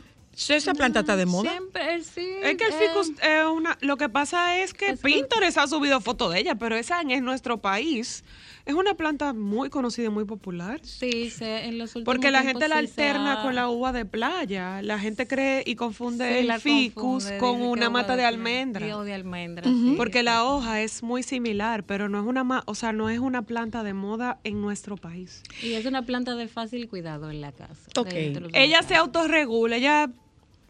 [0.49, 1.49] Esa planta está de moda.
[1.49, 2.27] Siempre, sí.
[2.43, 3.77] Es que el eh, ficus es una.
[3.81, 7.01] Lo que pasa es que Es que- Pinterest ha subido fotos de ella, pero esa
[7.01, 8.23] en nuestro país
[8.67, 10.79] es una planta muy conocida y muy popular.
[10.83, 14.05] Sí, se- en los últimos Porque la gente la alterna ha- con la uva de
[14.05, 14.81] playa.
[14.81, 18.27] La gente cree y confunde Sí, el ficus confunde, con una mata de playa.
[18.27, 19.03] almendra.
[19.03, 22.75] De almendra, sí, Porque la hoja es muy similar, pero no es una, ma- o
[22.75, 25.41] sea, no es una planta de moda en nuestro país.
[25.63, 27.89] Y es una planta de fácil cuidado en la casa.
[27.97, 28.09] Ok.
[28.09, 30.09] dentro de Ella la se autorregula, ella,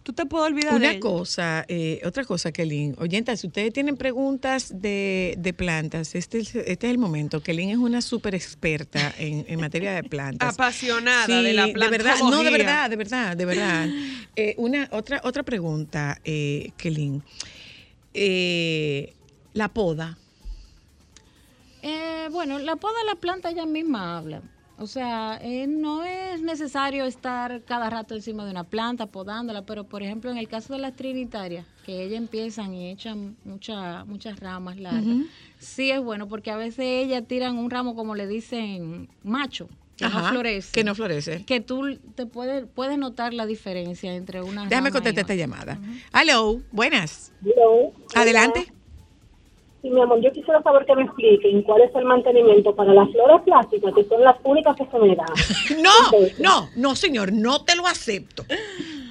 [0.07, 0.99] tú te puedes olvidar de Una ella.
[1.01, 2.93] cosa, eh, otra cosa, Kelly.
[2.97, 7.43] Oyentas, si ustedes tienen preguntas de, de plantas, este es, este es el momento.
[7.43, 10.53] Kelly es una súper experta en, en materia de plantas.
[10.53, 13.89] Apasionada de la de verdad, no, de verdad, de verdad, de verdad.
[14.37, 17.21] Eh, una otra otra pregunta, eh, Kelly.
[18.13, 19.13] Eh,
[19.51, 20.17] la poda.
[21.81, 24.41] Eh, bueno, la poda de la planta ella misma habla.
[24.79, 29.85] O sea, eh, no es necesario estar cada rato encima de una planta podándola, pero
[29.85, 34.39] por ejemplo en el caso de las trinitarias, que ellas empiezan y echan mucha, muchas
[34.39, 35.17] ramas largas,
[35.57, 40.07] sí es bueno porque a veces ellas tiran un ramo como le dicen macho, que
[40.07, 40.71] no florece.
[40.73, 41.43] Que no florece.
[41.43, 45.35] que tú te puedes, puedes notar la diferencia entre una Déjame contestar esta otra.
[45.35, 45.79] llamada.
[46.11, 47.31] Aló, buenas.
[47.43, 47.93] Hello.
[48.13, 48.71] Adelante.
[49.81, 53.11] Sí, mi amor, yo quisiera saber que me expliquen cuál es el mantenimiento para las
[53.11, 55.27] flores plásticas, que son las únicas que se me dan.
[55.81, 55.91] No,
[56.39, 58.43] no, no, señor, no te lo acepto.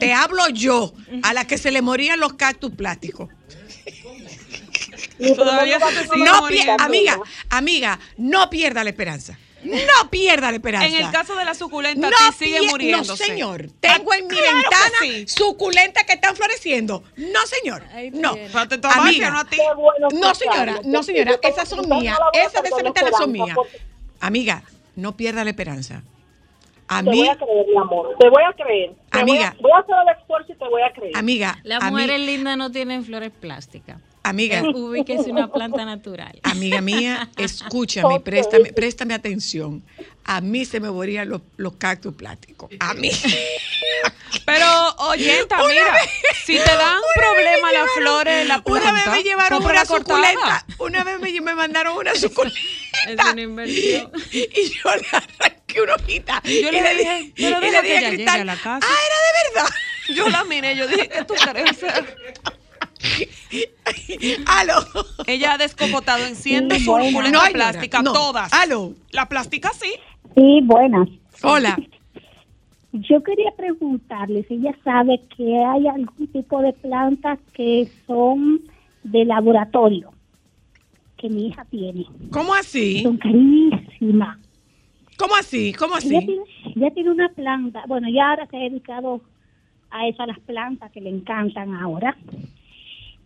[0.01, 3.29] Te hablo yo, a la que se le morían los cactus plásticos.
[5.37, 6.47] Todavía se te sigue No,
[6.79, 9.39] amiga, amiga, no pierda la esperanza.
[9.65, 10.87] No pierda la esperanza.
[10.87, 13.11] En el caso de la suculenta, no sí sigue muriéndose.
[13.11, 13.69] No, señor.
[13.81, 15.27] Tengo en mi Ah, claro que ventana sí.
[15.29, 17.03] suculentas que están floreciendo.
[17.17, 17.83] No, señor.
[18.13, 18.35] No.
[18.35, 18.51] tiene.
[18.53, 19.57] Pero te tomaste, Amiga, no a ti.
[19.77, 22.19] Bueno No, señora, no, señora, esas son mías.
[22.33, 23.55] Esas de esa ventana son mías.
[23.55, 23.81] porque
[24.21, 24.63] Amiga,
[24.95, 26.03] no pierda la esperanza.
[26.89, 28.15] A Te mí, voy a creer, mi amor.
[28.21, 28.91] Te voy a creer.
[29.11, 29.57] Te voy a- Amiga.
[29.61, 31.17] Voy a, hacer el esfuerzo y te voy a creer.
[31.17, 33.97] amiga, Las mujeres lindas no tienen flores plásticas.
[34.29, 36.39] Amiga, Ubíquese una planta natural.
[36.43, 39.85] amiga mía, escúchame, préstame, préstame atención.
[40.25, 42.71] A mí se me morían los, los cactus plásticos.
[42.81, 43.11] A mí.
[44.45, 44.67] Pero,
[44.99, 46.11] oyenta, Una mira, vez-
[46.45, 50.67] si te dan problema las flores, la planta, Una vez me llevaron una suculenta.
[50.79, 52.59] Una vez me, me mandaron una suculenta.
[53.09, 54.11] Es una inversión.
[54.33, 56.43] Y yo le arranqué una hojita.
[56.45, 58.87] Yo le y dije, pero y deja le que dije llegue a la casa.
[58.87, 59.75] Ah, era de verdad.
[60.15, 61.79] Yo la miré, yo dije, ¿qué tú crees?
[64.47, 64.75] Aló.
[65.27, 68.13] Ella ha descocotado en cientos No, plásticas, no.
[68.13, 68.53] todas.
[68.53, 68.93] Aló.
[69.11, 69.93] La plástica sí.
[70.35, 71.09] Sí, buenas.
[71.43, 71.77] Hola.
[72.93, 78.63] Yo quería preguntarle si ella sabe que hay algún tipo de plantas que son
[79.03, 80.11] de laboratorio
[81.19, 82.07] que mi hija tiene.
[82.31, 83.03] ¿Cómo así?
[83.03, 84.39] Son carísimas.
[85.19, 85.73] ¿Cómo así?
[85.75, 86.27] ¿Cómo Ella así?
[86.27, 86.43] tiene,
[86.75, 89.21] ella tiene una planta, bueno, ya ahora se ha dedicado
[89.91, 92.17] a esas las plantas que le encantan ahora.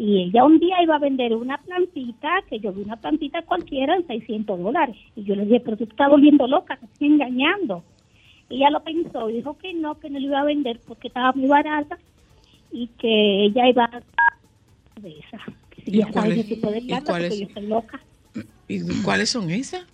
[0.01, 3.95] Y ella un día iba a vender una plantita, que yo vi una plantita cualquiera
[3.95, 4.97] en 600 dólares.
[5.15, 7.85] Y yo le dije, pero tú estás volviendo loca, te estoy engañando.
[8.49, 11.09] Y ella lo pensó y dijo que no, que no le iba a vender porque
[11.09, 11.99] estaba muy barata
[12.73, 15.39] y que ella iba a de esa.
[15.69, 18.01] Que si ¿Y cuáles- yo soy loca.
[18.69, 19.85] ¿Y cuáles son esas?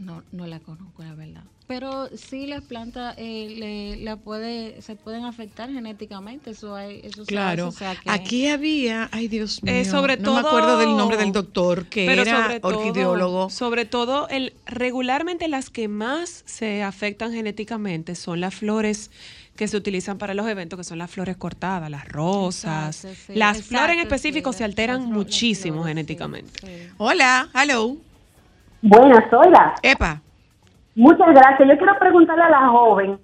[0.00, 1.44] No, no la conozco, la verdad.
[1.66, 7.24] Pero sí las plantas eh, le, la puede, se pueden afectar genéticamente, eso hay, eso
[7.24, 7.68] se Claro.
[7.68, 10.78] hace, o sea que- Aquí había, ay Dios mío, Eh, sobre no me todo- acuerdo
[10.78, 13.50] del nombre del doctor que Pero era sobre todo- orquideólogo.
[13.50, 19.10] Sobre todo, el, regularmente las que más se afectan genéticamente son las flores
[19.54, 23.04] que se utilizan para los eventos, que son las flores cortadas, las rosas.
[23.04, 25.90] Exacto, sí, las exacto, flores en sí, específico se alteran las flo- las muchísimo flores,
[25.90, 26.60] genéticamente.
[26.66, 26.92] sí.
[26.96, 27.98] Hola, hello.
[28.82, 29.74] Buenas, hola.
[29.82, 30.20] Epa.
[30.94, 31.68] Muchas gracias.
[31.68, 33.18] Yo quiero preguntarle a la joven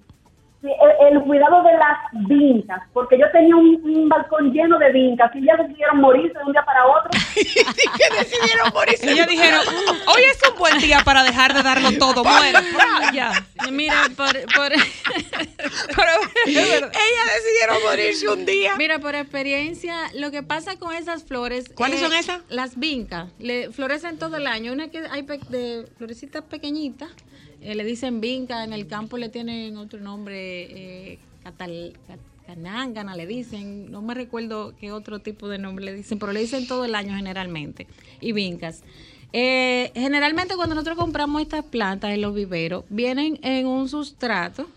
[0.71, 5.31] el, el cuidado de las vincas, porque yo tenía un, un balcón lleno de vincas
[5.35, 7.09] y ya decidieron morirse de un día para otro.
[7.35, 9.11] que decidieron morirse.
[9.11, 9.61] Ellos dijeron,
[10.07, 12.59] hoy es un buen día para dejar de darlo todo, muere.
[13.13, 13.31] Ya.
[13.71, 14.73] Mira, por, por-
[16.45, 16.91] Ellas
[17.35, 18.75] decidieron morirse un día.
[18.77, 21.69] mira, por experiencia, lo que pasa con esas flores.
[21.75, 22.41] ¿Cuáles eh, son esas?
[22.49, 23.27] Las vincas.
[23.39, 24.71] Le florecen todo el año.
[24.73, 27.09] Una que hay pe- de florecitas pequeñitas,
[27.61, 31.19] eh, le dicen vinca, en el campo le tienen otro nombre, eh,
[33.15, 36.67] le dicen, no me recuerdo qué otro tipo de nombre le dicen, pero le dicen
[36.67, 37.87] todo el año generalmente,
[38.21, 38.83] y vincas.
[39.33, 44.67] Eh, generalmente cuando nosotros compramos estas plantas en los viveros, vienen en un sustrato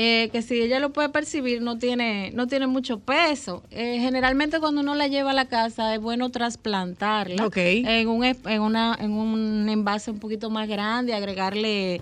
[0.00, 3.64] eh, que si ella lo puede percibir no tiene no tiene mucho peso.
[3.72, 8.62] Eh, generalmente cuando uno la lleva a la casa es bueno trasplantarla en un en
[8.62, 12.00] una en un envase un poquito más grande, agregarle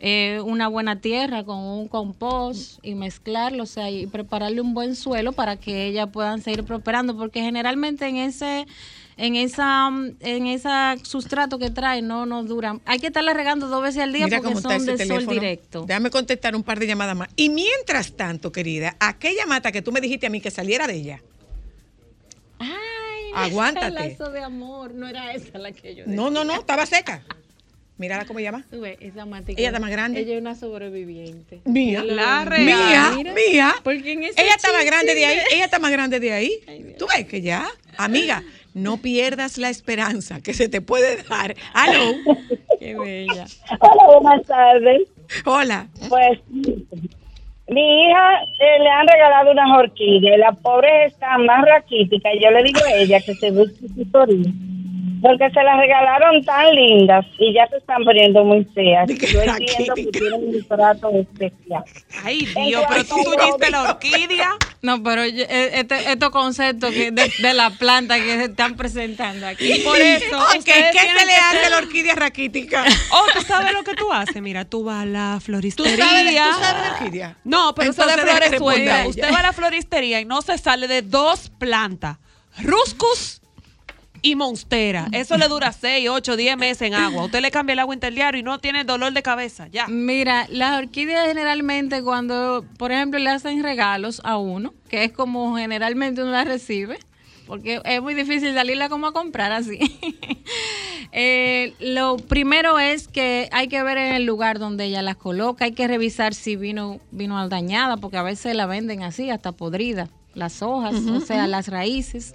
[0.00, 4.94] eh, una buena tierra con un compost y mezclarlo, o sea, y prepararle un buen
[4.94, 8.66] suelo para que ellas puedan seguir prosperando, porque generalmente en ese
[9.20, 12.80] en esa mm, en esa sustrato que trae no nos duran.
[12.86, 15.84] Hay que estarla regando dos veces al día Mira porque son de sol directo.
[15.86, 17.28] Déjame contestar un par de llamadas más.
[17.36, 20.94] Y mientras tanto, querida, aquella mata que tú me dijiste a mí que saliera de
[20.94, 21.22] ella.
[22.58, 22.70] Ay,
[23.34, 23.90] Aguántate.
[23.90, 27.22] lazo de amor, no era esa la que yo No, no, no, estaba seca.
[28.00, 28.64] Mírala cómo llama.
[28.70, 29.60] Tú ves, esa matica.
[29.60, 30.20] Ella está más grande.
[30.20, 31.60] Ella es una sobreviviente.
[31.66, 32.02] Mía.
[32.02, 32.64] La real.
[32.64, 33.74] Mía, Mira, mía.
[33.84, 35.38] porque en ese Ella está más grande de ahí.
[35.52, 36.50] Ella está más grande de ahí.
[36.98, 41.54] Tú ves que ya, amiga, no pierdas la esperanza que se te puede dar.
[41.74, 42.14] Aló.
[42.78, 43.44] Qué bella.
[43.80, 45.02] Hola, buenas tardes.
[45.44, 45.86] Hola.
[46.08, 52.32] Pues mi hija eh, le han regalado unas orquídeas y la pobre está más raquítica.
[52.32, 54.50] Y yo le digo a ella que se busque tutoría.
[55.22, 59.06] Porque se las regalaron tan lindas y ya se están poniendo muy feas.
[59.08, 60.18] Yo entiendo que raquítica.
[60.18, 61.84] tienen un trato especial.
[62.24, 64.48] Ay, Dios, pero tú tuviste la orquídea.
[64.82, 68.76] No, pero yo- eh, este- estos conceptos que de, de la planta que se están
[68.76, 69.80] presentando aquí.
[69.84, 72.84] Por eso, ¿Qué se le hace a la orquídea raquítica?
[73.12, 74.40] Oh, ¿tú sabes lo que tú haces?
[74.40, 75.96] Mira, tú vas a la ¿Tú floristería.
[76.06, 77.36] sabes, tú sabes de orquídea?
[77.44, 79.06] No, pero eso de flores.
[79.06, 82.16] Usted va a la floristería y no se sale de dos plantas.
[82.62, 83.40] Ruscus
[84.22, 85.08] y monstera.
[85.12, 87.24] Eso le dura 6, 8, 10 meses en agua.
[87.24, 89.68] Usted le cambia el agua interdiario y no tiene dolor de cabeza.
[89.68, 89.86] Ya.
[89.88, 95.56] Mira, las orquídeas generalmente cuando, por ejemplo, le hacen regalos a uno, que es como
[95.56, 96.98] generalmente uno las recibe,
[97.46, 99.78] porque es muy difícil salirla como a comprar así.
[101.12, 105.64] Eh, lo primero es que hay que ver en el lugar donde ella las coloca,
[105.64, 110.08] hay que revisar si vino, vino dañada, porque a veces la venden así, hasta podrida,
[110.34, 112.34] las hojas, o sea, las raíces.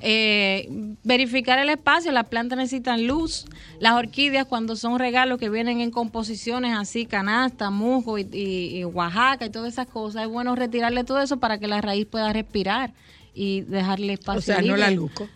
[0.00, 0.68] Eh,
[1.04, 3.46] verificar el espacio, las plantas necesitan luz.
[3.80, 8.84] Las orquídeas cuando son regalos que vienen en composiciones así, canasta, musgo y, y- y
[8.84, 12.32] Oaxaca y todas esas cosas, es bueno retirarle todo eso para que la raíz pueda
[12.32, 12.92] respirar
[13.34, 15.28] y dejarle espacio O sea, no la luco.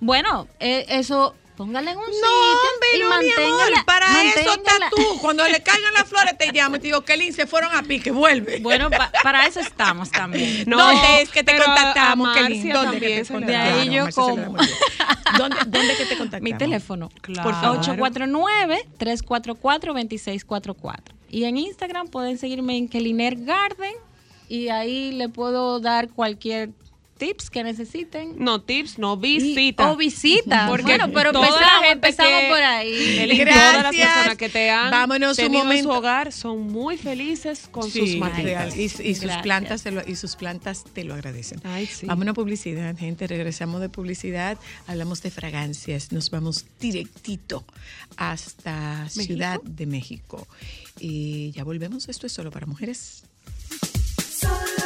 [0.00, 3.84] Bueno, eh, eso, póngale en un No, sitio hombre, y no, mi amor.
[3.86, 5.18] Para eso estás manténgala- tú.
[5.20, 8.10] Cuando le caigan las flores, te llamo y te digo, Kelly, se fueron a pique,
[8.10, 8.58] vuelve.
[8.60, 10.64] Bueno, pa- para eso estamos también.
[10.68, 12.68] No, ¿Dónde es que te contactamos, Kelly?
[12.70, 13.40] ¿Dónde que te?
[13.40, 14.36] De ahí yo como.
[15.38, 16.42] ¿Dónde, ¿Dónde que te contactamos?
[16.42, 17.10] Mi teléfono.
[17.20, 17.50] Claro.
[17.50, 17.80] Por favor.
[19.66, 21.14] 849-344-2644.
[21.30, 23.94] Y en Instagram pueden seguirme en Keliner Garden
[24.48, 26.70] y ahí le puedo dar cualquier
[27.18, 28.34] tips que necesiten.
[28.38, 29.90] No tips, no Y- visita.
[29.90, 30.66] O visita.
[30.68, 33.16] Porque bueno, pero empezamos, gente empezamos que- por ahí.
[33.38, 33.54] Gracias.
[33.56, 35.90] Todas las personas que te han Vámonos un tenido en momento.
[35.92, 38.72] su hogar son muy felices con Sí, sus real.
[38.76, 39.42] Y, y sus Gracias.
[39.42, 41.60] plantas te lo, y sus plantas te lo agradecen.
[41.64, 42.06] Ay, sí.
[42.06, 43.26] Vamos a una publicidad, gente.
[43.26, 44.58] Regresamos de publicidad.
[44.86, 46.12] Hablamos de fragancias.
[46.12, 47.64] Nos vamos directito
[48.16, 50.46] hasta Ciudad de México.
[51.00, 52.08] Y ya volvemos.
[52.08, 53.24] Esto es solo para mujeres.
[54.38, 54.85] Solo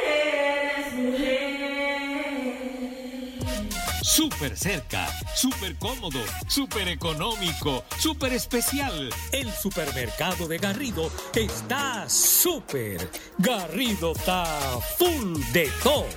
[4.01, 9.09] Súper cerca, súper cómodo, súper económico, súper especial.
[9.31, 13.11] El supermercado de Garrido está súper.
[13.37, 14.45] Garrido está
[14.97, 16.07] full de todo.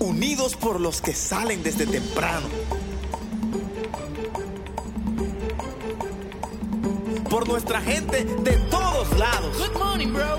[0.00, 2.48] Unidos por los que salen desde temprano.
[7.30, 9.56] Por nuestra gente de todos lados.
[9.56, 10.38] Good morning, bro.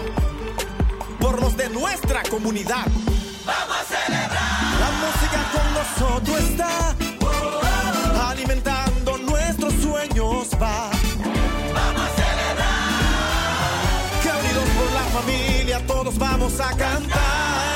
[1.22, 2.86] Por los de nuestra comunidad.
[5.54, 6.96] Con nosotros está.
[8.30, 10.90] Alimentando nuestros sueños va.
[11.74, 12.70] Vamos a celebrar.
[14.22, 17.69] Que unidos por la familia todos vamos a cantar.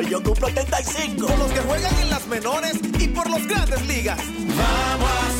[0.00, 1.26] Hoy yo cumplo 75.
[1.26, 4.18] Por los que juegan en las menores y por los grandes ligas.
[4.56, 5.39] Vamos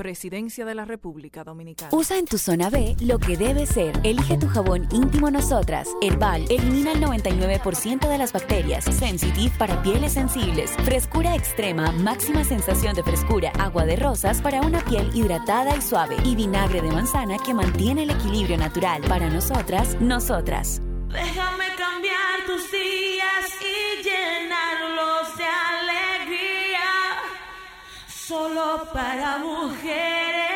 [0.00, 1.90] Presidencia de la República Dominicana.
[1.92, 4.00] Usa en tu zona B lo que debe ser.
[4.02, 5.88] Elige tu jabón íntimo Nosotras.
[6.00, 8.84] Herbal elimina el 99% de las bacterias.
[8.84, 10.70] Sensitive para pieles sensibles.
[10.86, 13.52] Frescura extrema, máxima sensación de frescura.
[13.58, 16.16] Agua de rosas para una piel hidratada y suave.
[16.24, 19.02] Y vinagre de manzana que mantiene el equilibrio natural.
[19.02, 20.80] Para nosotras, nosotras.
[21.08, 23.79] Déjame cambiar tus días y
[28.30, 30.49] Solo para mujeres.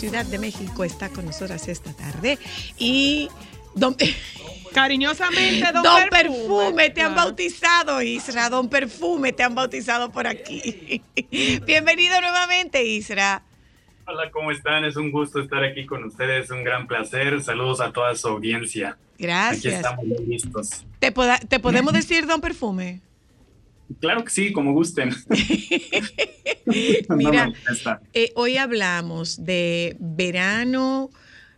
[0.00, 2.38] Ciudad de México está con nosotras esta tarde
[2.78, 3.28] y
[3.74, 3.94] don,
[4.72, 6.38] Cariñosamente, don, Don Perfume.
[6.38, 7.28] Perfume, te han Claro.
[7.28, 11.02] bautizado, Isra, Don Perfume, te han bautizado por aquí.
[11.66, 13.42] Bienvenido nuevamente, Isra.
[14.06, 14.84] Hola, ¿cómo están?
[14.84, 17.42] Es un gusto estar aquí con ustedes, un gran placer.
[17.42, 18.90] Saludos a toda su audiencia.
[19.14, 19.74] Aquí Gracias.
[19.74, 20.84] estamos muy listos.
[20.98, 23.00] ¿Te, poda- te podemos decir Don Perfume?
[23.98, 25.10] Claro que sí, como gusten.
[27.08, 27.52] Mira.
[28.12, 31.10] Eh, hoy hablamos de verano.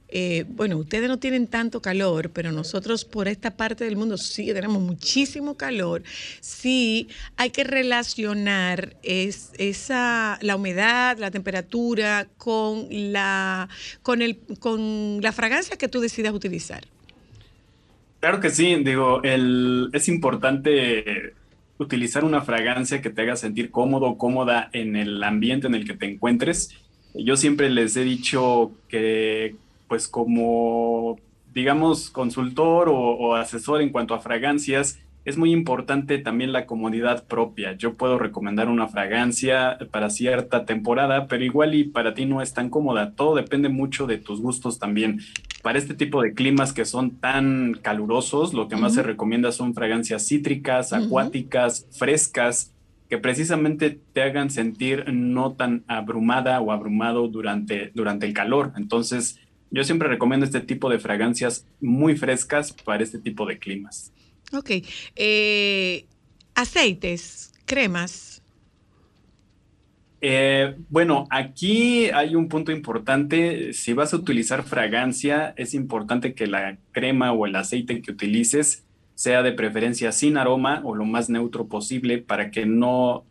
[0.09, 4.47] eh, bueno, ustedes no tienen tanto calor, pero nosotros por esta parte del mundo sí
[4.53, 6.03] tenemos muchísimo calor.
[6.41, 13.69] Sí, hay que relacionar es, esa, la humedad, la temperatura con la,
[14.03, 16.85] con, el, con la fragancia que tú decidas utilizar.
[18.21, 21.35] Claro que sí, digo, el, es importante
[21.83, 25.87] utilizar una fragancia que te haga sentir cómodo o cómoda en el ambiente en el
[25.87, 26.77] que te encuentres.
[27.15, 29.57] Yo siempre les he dicho que,
[29.89, 31.19] pues como,
[31.53, 37.25] digamos, consultor o, o asesor en cuanto a fragancias, es muy importante también la comodidad
[37.27, 37.75] propia.
[37.75, 42.55] Yo puedo recomendar una fragancia para cierta temporada, pero igual y para ti no es
[42.55, 43.13] tan cómoda.
[43.13, 45.21] Todo depende mucho de tus gustos también.
[45.63, 49.75] Para este tipo de climas que son tan calurosos, lo que más se recomienda son
[49.75, 52.73] fragancias cítricas, acuáticas, frescas,
[53.09, 58.73] que precisamente te hagan sentir no tan abrumada o abrumado durante, durante el calor.
[58.77, 59.39] Entonces,
[59.71, 64.13] yo siempre recomiendo este tipo de fragancias muy frescas para este tipo de climas.
[64.53, 64.71] Ok.
[65.17, 66.05] Eh,
[66.55, 68.43] aceites, cremas.
[70.25, 73.73] Eh, bueno, aquí hay un punto importante.
[73.73, 78.85] Si vas a utilizar fragancia, es importante que la crema o el aceite que utilices
[79.15, 83.25] sea de preferencia sin aroma o lo más neutro posible para que no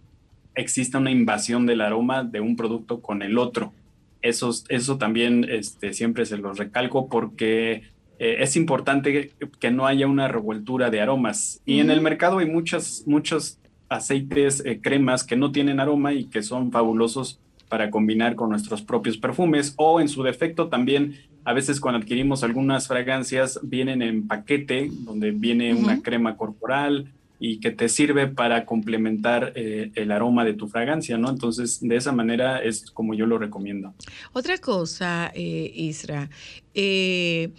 [0.55, 3.73] exista una invasión del aroma de un producto con el otro.
[4.21, 7.83] Eso, eso también este, siempre se los recalco porque
[8.23, 11.59] eh, es importante que no haya una revueltura de aromas.
[11.65, 13.57] Y en el mercado hay muchos, muchos
[13.89, 18.83] aceites, eh, cremas que no tienen aroma y que son fabulosos para combinar con nuestros
[18.83, 21.15] propios perfumes o en su defecto también
[21.45, 27.59] a veces cuando adquirimos algunas fragancias vienen en paquete donde viene una crema corporal y
[27.59, 31.27] que te sirve para complementar eh, el aroma de tu fragancia, ¿no?
[31.27, 33.95] Entonces, de esa manera es como yo lo recomiendo.
[34.31, 36.29] Otra cosa, eh, Isra,
[36.75, 37.49] eh,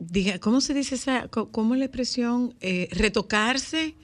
[0.00, 2.54] diga, ¿cómo se dice esa, cómo es la expresión?
[2.60, 3.94] Eh, retocarse.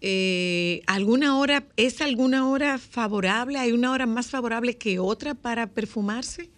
[0.00, 3.58] eh, ¿Alguna hora, es alguna hora favorable?
[3.58, 6.50] ¿Hay una hora más favorable que otra para perfumarse?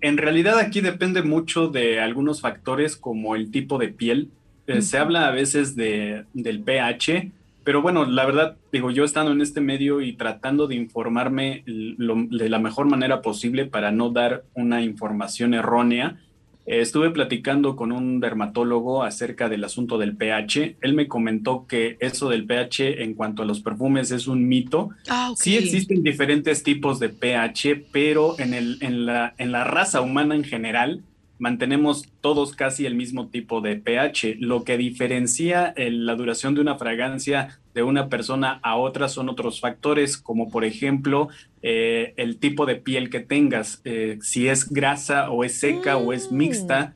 [0.00, 4.30] En realidad aquí depende mucho de algunos factores como el tipo de piel.
[4.66, 7.32] Eh, Se habla a veces de, del pH,
[7.64, 12.24] pero bueno, la verdad, digo, yo estando en este medio y tratando de informarme lo-
[12.30, 16.18] de la mejor manera posible para no dar una información errónea,
[16.66, 20.76] estuve platicando con un dermatólogo acerca del asunto del pH.
[20.80, 24.90] Él me comentó que eso del pH en cuanto a los perfumes es un mito.
[25.08, 25.32] Ah.
[25.36, 30.34] Sí existen diferentes tipos de pH, pero en, el, en, la, en la raza humana
[30.34, 31.02] en general
[31.40, 34.36] mantenemos todos casi el mismo tipo de pH.
[34.38, 39.28] Lo que diferencia el- la duración de una fragancia de una persona a otra son
[39.28, 41.28] otros factores, como por ejemplo
[41.62, 46.12] eh, el tipo de piel que tengas, eh, si es grasa o es seca o
[46.12, 46.94] es mixta.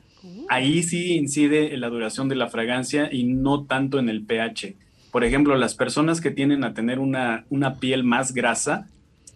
[0.49, 4.75] Ahí sí incide en la duración de la fragancia y no tanto en el pH.
[5.11, 8.87] Por ejemplo, las personas que tienden a tener una, una piel más grasa,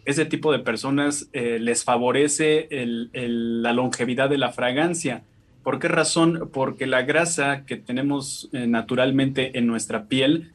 [0.06, 5.24] ese tipo de personas eh, les favorece el- el- la longevidad de la fragancia.
[5.64, 6.50] ¿Por qué razón?
[6.54, 10.52] Porque la grasa que tenemos eh, naturalmente en nuestra piel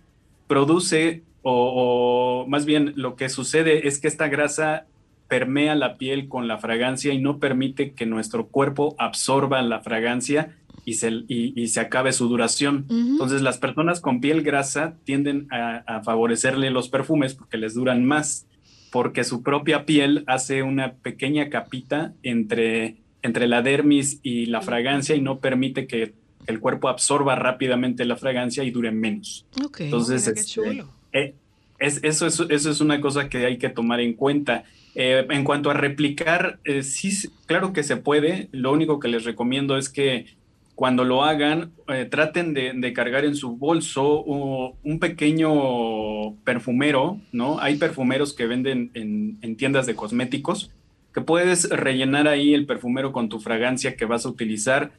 [0.46, 4.86] produce, o, o más bien lo que sucede es que esta grasa
[5.28, 10.54] permea la piel con la fragancia y no permite que nuestro cuerpo absorba la fragancia
[10.84, 12.84] y se, y, y se acabe su duración.
[12.90, 18.04] Entonces las personas con piel grasa tienden a, a favorecerle los perfumes porque les duran
[18.04, 18.46] más,
[18.94, 25.16] porque su propia piel hace una pequeña capita entre, entre la dermis y la fragancia
[25.16, 26.14] y no permite que
[26.46, 29.46] el cuerpo absorba rápidamente la fragancia y dure menos.
[29.64, 29.80] Ok.
[29.80, 30.88] Entonces, este, chulo.
[31.12, 31.34] eh,
[31.80, 34.62] es, eso, es, eso es una cosa que hay que tomar en cuenta.
[34.94, 38.48] Eh, en cuanto a replicar, eh, sí, claro que se puede.
[38.52, 40.26] Lo único que les recomiendo es que
[40.74, 47.60] cuando lo hagan, eh, traten de, cargar en su bolso un pequeño perfumero, ¿no?
[47.60, 50.72] Hay perfumeros que venden en, en tiendas de cosméticos
[51.14, 54.90] que puedes rellenar ahí el perfumero con tu fragancia que vas a utilizar.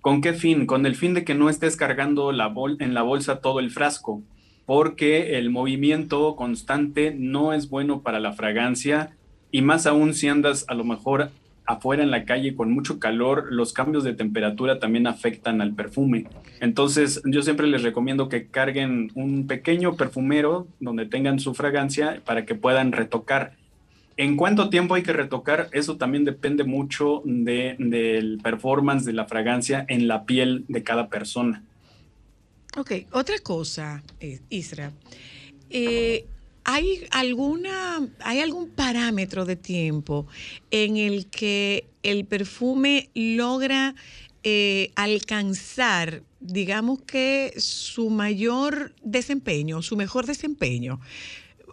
[0.00, 0.66] ¿Con qué fin?
[0.66, 4.22] Con el fin de que no estés cargando en la bolsa todo el frasco,
[4.66, 9.16] porque el movimiento constante no es bueno para la fragancia
[9.50, 11.30] y más aún si andas a lo mejor
[11.66, 16.26] afuera en la calle con mucho calor, los cambios de temperatura también afectan al perfume.
[16.60, 22.44] Entonces, yo siempre les recomiendo que carguen un pequeño perfumero donde tengan su fragancia para
[22.44, 23.54] que puedan retocar.
[24.16, 25.68] ¿En cuánto tiempo hay que retocar?
[25.72, 31.08] Eso también depende mucho de, del performance de la fragancia en la piel de cada
[31.08, 31.64] persona.
[32.76, 34.92] Ok, otra cosa, eh, Isra.
[35.70, 36.26] Eh,
[36.64, 37.83] ¿hay, alguna,
[38.20, 40.26] ¿Hay algún parámetro de tiempo
[40.70, 43.94] en el que el perfume logra
[44.42, 51.00] eh, alcanzar, digamos que, su mayor desempeño, su mejor desempeño?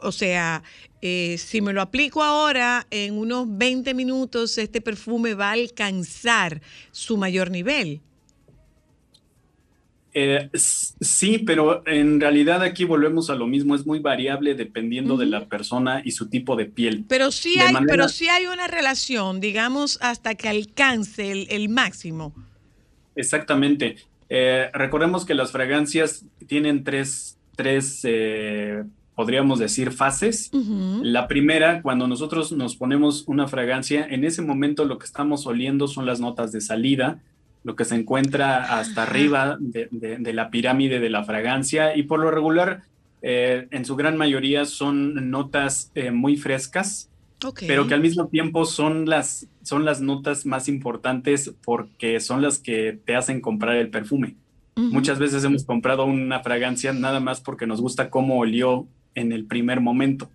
[0.01, 0.63] O sea,
[1.01, 6.61] eh, si me lo aplico ahora, en unos 20 minutos este perfume va a alcanzar
[6.91, 8.01] su mayor nivel.
[10.13, 15.25] Eh, sí, pero en realidad aquí volvemos a lo mismo, es muy variable dependiendo de
[15.25, 17.05] la persona y su tipo de piel.
[17.07, 21.47] Pero sí De hay, manera- pero sí hay una relación, digamos, hasta que alcance el,
[21.49, 22.33] el máximo.
[23.15, 23.97] Exactamente.
[24.29, 28.83] Eh, recordemos que las fragancias tienen tres, tres eh,
[29.15, 30.49] podríamos decir, fases.
[31.03, 35.87] La primera, cuando nosotros nos ponemos una fragancia, en ese momento lo que estamos oliendo
[35.87, 37.19] son las notas de salida,
[37.63, 41.95] lo que se encuentra hasta arriba de, de- de la pirámide de la fragancia.
[41.95, 42.81] Y por lo regular,
[43.21, 47.09] eh, en su gran mayoría son notas eh, muy frescas,
[47.67, 52.59] pero que al mismo tiempo son las, son las notas más importantes porque son las
[52.59, 54.35] que te hacen comprar el perfume.
[54.75, 59.45] Muchas veces hemos comprado una fragancia nada más porque nos gusta cómo olió en el
[59.45, 60.29] primer momento.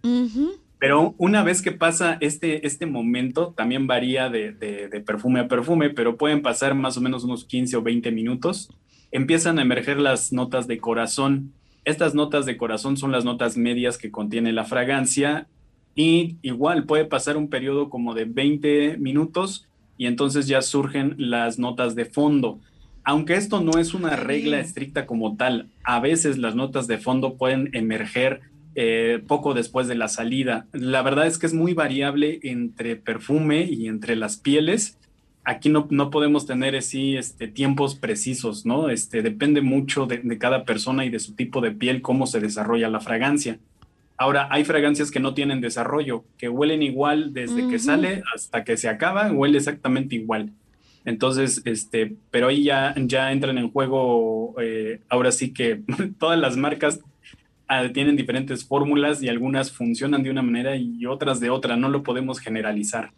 [0.79, 5.49] Pero una vez que pasa este, este momento, también varía de, de- de perfume a
[5.49, 8.71] perfume, pero pueden pasar más o menos unos 15 o 20 minutos,
[9.11, 11.53] empiezan a emerger las notas de corazón.
[11.85, 15.47] Estas notas de corazón son las notas medias que contiene la fragancia
[15.95, 19.67] y igual puede pasar un periodo como de 20 minutos
[19.97, 22.59] y entonces ya surgen las notas de fondo.
[23.03, 27.37] Aunque esto no es una regla estricta como tal, a veces las notas de fondo
[27.37, 28.41] pueden emerger
[28.79, 30.67] eh, poco después de la salida.
[30.73, 34.99] La verdad es que es muy variable entre perfume y entre las pieles.
[35.45, 38.91] Aquí no, no podemos tener así este, tiempos precisos, ¿no?
[38.91, 42.39] Este, depende mucho de, de cada persona y de su tipo de piel, cómo se
[42.39, 43.59] desarrolla la fragancia.
[44.19, 48.77] Ahora, hay fragancias que no tienen desarrollo, que huelen igual desde que sale hasta que
[48.77, 50.53] se acaba, huele exactamente igual.
[51.05, 55.83] Entonces, este, pero ahí ya, ya entran en juego, eh, ahora sí que
[56.19, 57.01] todas las marcas
[57.93, 62.03] tienen diferentes fórmulas y algunas funcionan de una manera y otras de otra, no lo
[62.03, 63.13] podemos generalizar.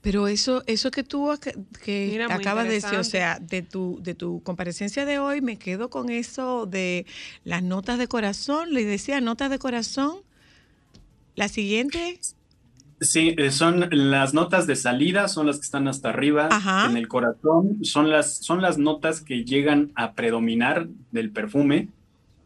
[0.00, 1.54] Pero eso, eso que tú ac-
[1.84, 5.58] que Mira, acabas de decir, o sea, de tu, de tu comparecencia de hoy, me
[5.58, 7.06] quedo con eso de
[7.44, 8.74] las notas de corazón.
[8.74, 10.16] Le decía notas de corazón.
[11.36, 12.18] La siguiente.
[13.00, 16.88] Sí, eh, son las notas de salida, son las que están hasta arriba Ajá.
[16.90, 21.88] en el corazón, son las, son las notas que llegan a predominar del perfume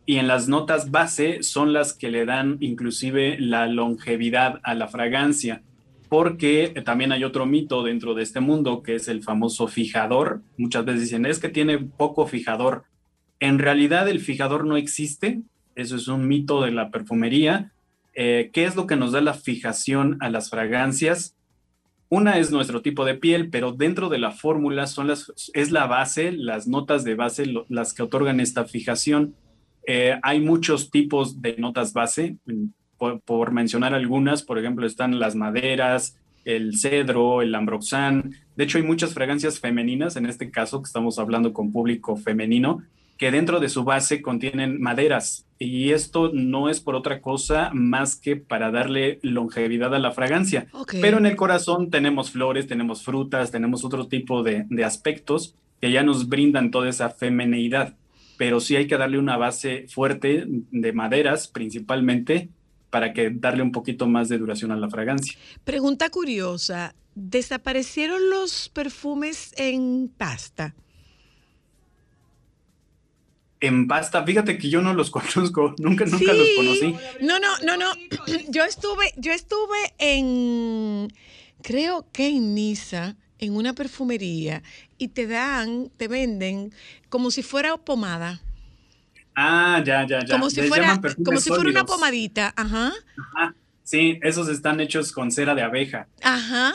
[0.07, 4.86] y en las notas base son las que le dan inclusive la longevidad a la
[4.86, 5.62] fragancia,
[6.09, 10.42] porque también hay otro mito dentro de este mundo que es el famoso fijador.
[10.57, 12.84] Muchas veces dicen, es que tiene poco fijador.
[13.40, 15.42] En realidad el fijador no existe,
[15.74, 17.72] eso es un mito de la perfumería.
[18.14, 21.36] Eh, ¿Qué es lo que nos da la fijación a las fragancias?
[22.09, 25.88] Una es nuestro tipo de piel, pero dentro de la fórmula son las, es la
[25.88, 29.34] base, las notas de base las que otorgan esta fijación.
[29.87, 32.37] Eh, hay muchos tipos de notas base,
[32.99, 36.16] por, por mencionar algunas, por ejemplo, están las maderas,
[36.47, 38.32] el cedro, el ambroxan.
[38.57, 42.82] De hecho, hay muchas fragancias femeninas, en este caso que estamos hablando con público femenino,
[43.18, 45.47] que dentro de su base contienen maderas.
[45.59, 50.66] Y esto no es por otra cosa más que para darle longevidad a la fragancia.
[51.01, 55.91] Pero en el corazón tenemos flores, tenemos frutas, tenemos otro tipo de, de aspectos que
[55.91, 57.95] ya nos brindan toda esa femineidad.
[58.37, 62.51] Pero sí hay que darle una base fuerte de maderas principalmente
[62.91, 65.39] para que darle un poquito más de duración a la fragancia.
[65.64, 66.95] Pregunta curiosa.
[67.14, 70.74] ¿Desaparecieron los perfumes en pasta?
[73.61, 76.95] En pasta, fíjate que yo no los conozco, nunca, nunca los conocí.
[77.20, 77.87] No, no, no, no.
[78.49, 81.09] Yo estuve, yo estuve en,
[81.62, 84.62] creo que en Niza, en una perfumería,
[84.99, 86.72] y te dan, te venden
[87.09, 88.40] como si fuera pomada.
[89.34, 90.34] Ah, ya, ya, ya.
[90.34, 92.55] Como si Les fuera, como si fuera una pomadita.
[92.57, 92.92] Ajá.
[93.34, 93.55] Ajá.
[93.82, 96.09] Sí, esos están hechos con cera de abeja.
[96.22, 96.72] Ajá.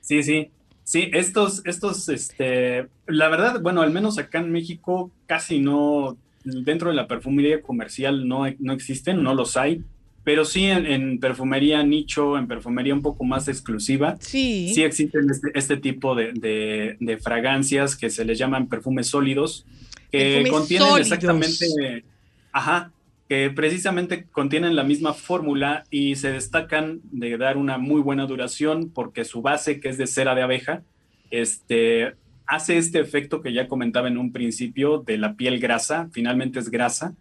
[0.00, 0.50] Sí, sí.
[0.82, 6.90] Sí, estos, estos, este, la verdad, bueno, al menos acá en México casi no, dentro
[6.90, 9.82] de la perfumería comercial no, no existen, no los hay,
[10.26, 14.72] pero sí en, en perfumería nicho, en perfumería un poco más exclusiva, Sí.
[14.74, 19.64] sí existen este, este tipo de, de- de fragancias que se les llaman perfumes sólidos,
[20.10, 21.06] que Perfumes contienen sólidos.
[21.06, 22.04] exactamente,
[22.50, 22.90] ajá,
[23.28, 28.90] que precisamente contienen la misma fórmula y se destacan de dar una muy buena duración
[28.92, 30.82] porque su base, que es de cera de abeja,
[31.30, 32.14] este,
[32.46, 36.68] hace este efecto que ya comentaba en un principio de la piel grasa, finalmente es
[36.68, 37.14] grasa,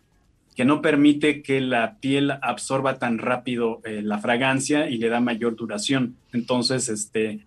[0.56, 5.20] que no permite que la piel absorba tan rápido eh, la fragancia y le da
[5.20, 6.16] mayor duración.
[6.32, 7.45] Entonces, este,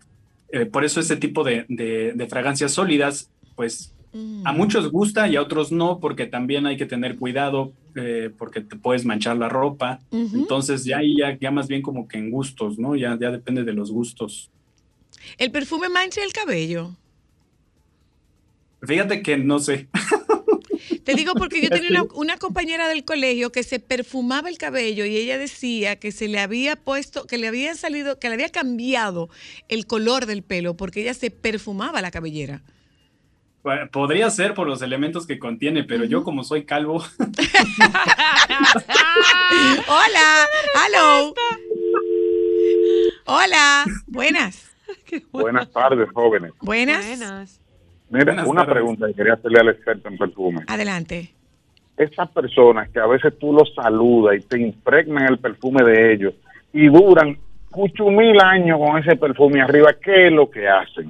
[0.53, 3.95] eh, por eso ese tipo de, de- de fragancias sólidas, pues
[4.45, 8.63] a muchos gusta y a otros no, porque también hay que tener cuidado, eh, porque
[8.63, 10.01] te puedes manchar la ropa.
[10.11, 12.97] Entonces ya ya, ya más bien como que en gustos, ¿no?
[12.97, 14.51] Ya, ya depende de los gustos.
[15.37, 16.95] El perfume mancha el cabello.
[18.83, 19.89] Fíjate que no sé.
[21.09, 25.07] Te digo porque yo tenía una, una compañera del colegio que se perfumaba el cabello
[25.07, 28.51] y ella decía que se le había puesto, que le había salido, que le había
[28.51, 29.31] cambiado
[29.71, 32.61] el color del pelo porque ella se perfumaba la cabellera.
[33.63, 37.03] Bueno, Podría ser por los elementos que contiene, pero yo como soy calvo,
[39.89, 41.35] Hola, hello.
[43.25, 44.67] Hola, buenas.
[45.33, 46.53] Buenas tardes, jóvenes.
[46.61, 47.61] Buenas.
[48.11, 48.75] Mira, Buenas una tardes.
[48.75, 50.61] pregunta que quería hacerle al experto en perfume.
[50.67, 51.31] Adelante.
[51.97, 56.35] Esas personas que a veces tú los saludas y te impregnan el perfume de ellos
[56.73, 57.37] y duran
[57.71, 61.09] mucho mil años con ese perfume arriba, ¿qué es lo que hacen?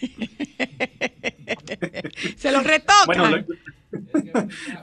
[2.36, 3.06] Se los retocan.
[3.06, 3.44] Bueno, lo,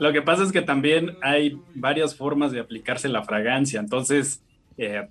[0.00, 3.80] lo que pasa es que también hay varias formas de aplicarse la fragancia.
[3.80, 4.42] Entonces,
[4.78, 5.06] eh,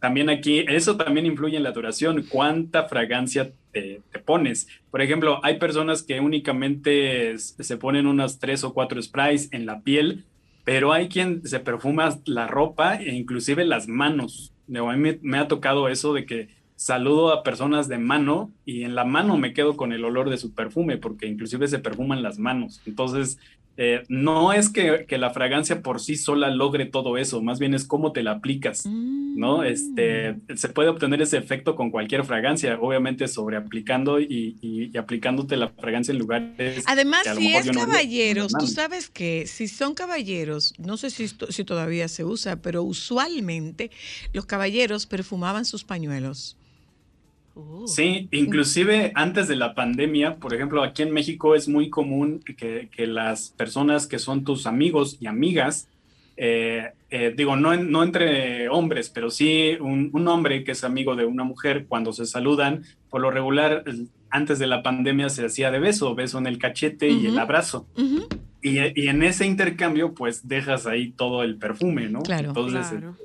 [0.00, 2.24] también aquí, eso también influye en la duración.
[2.28, 4.66] ¿Cuánta fragancia te, pones?
[4.90, 9.82] Por ejemplo, hay personas que únicamente se ponen unas tres o cuatro sprays en la
[9.82, 10.24] piel,
[10.64, 14.52] pero hay quien se perfuma la ropa e inclusive las manos.
[14.74, 18.84] A mí me, me ha tocado eso de que saludo a personas de mano y
[18.84, 22.22] en la mano me quedo con el olor de su perfume porque inclusive se perfuman
[22.22, 22.80] las manos.
[22.86, 23.38] Entonces,
[23.76, 27.74] eh, no es que, que la fragancia por sí sola logre todo eso, más bien
[27.74, 29.62] es cómo te la aplicas, ¿no?
[29.62, 35.56] Este, se puede obtener ese efecto con cualquier fragancia, obviamente sobreaplicando y, y, y aplicándote
[35.56, 37.86] la fragancia en lugares Además, que a lo si mejor es yo no haría.
[37.86, 42.82] caballeros, tú sabes que si son caballeros, no sé si, si todavía se usa, pero
[42.82, 43.90] usualmente
[44.32, 46.56] los caballeros perfumaban sus pañuelos.
[47.86, 52.88] Sí, inclusive antes de la pandemia, por ejemplo, aquí en México es muy común que,
[52.94, 55.88] que las personas que son tus amigos y amigas,
[56.36, 60.84] eh, eh, digo, no, en- no entre hombres, pero sí un, un hombre que es
[60.84, 63.84] amigo de una mujer, cuando se saludan, por lo regular,
[64.30, 67.86] antes de la pandemia se hacía de beso, beso en el cachete y el abrazo.
[68.62, 72.20] Y, y en ese intercambio, pues dejas ahí todo el perfume, ¿no?
[72.22, 72.48] Claro.
[72.48, 73.16] Entonces, Claro.
[73.18, 73.24] eh,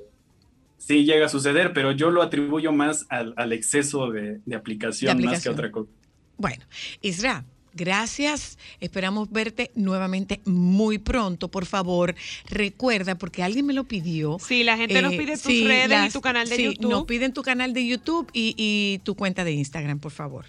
[0.85, 5.17] sí llega a suceder, pero yo lo atribuyo más al, al exceso de, de aplicación,
[5.17, 5.89] De más que otra cosa.
[6.37, 6.63] Bueno,
[7.01, 8.59] Isra, gracias.
[8.79, 11.49] Esperamos verte nuevamente muy pronto.
[11.49, 12.13] Por favor,
[12.49, 14.37] recuerda, porque alguien me lo pidió.
[14.39, 16.89] Sí, la gente nos pide tus redes y tu canal de sí, YouTube.
[16.89, 20.45] Nos piden tu canal de YouTube y, y tu cuenta de Instagram, por favor.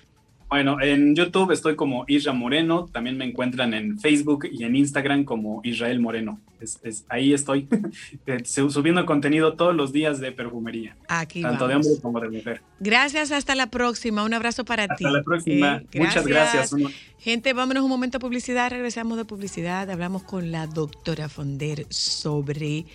[0.49, 5.24] Bueno, en YouTube estoy como Isra Moreno, también me encuentran en Facebook y en Instagram
[5.24, 6.40] como Israel Moreno.
[6.61, 7.66] Es, es- ahí estoy
[8.26, 12.28] eh, su- subiendo contenido todos los días de perfumería, Aquí tanto de hombre como de
[12.30, 12.62] mujer.
[12.78, 14.22] Gracias, hasta la próxima.
[14.24, 15.05] Un abrazo para ti.
[15.05, 15.82] Hasta la próxima.
[15.92, 16.70] Eh, Muchas gracias.
[17.18, 18.70] Gente, vámonos un momento a publicidad.
[18.70, 19.90] Regresamos de publicidad.
[19.90, 22.86] Hablamos con la doctora Fonder sobre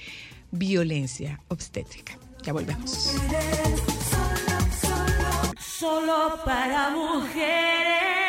[0.51, 2.17] violencia obstétrica.
[2.43, 3.15] Ya volvemos.
[5.81, 8.20] Solo para mujeres.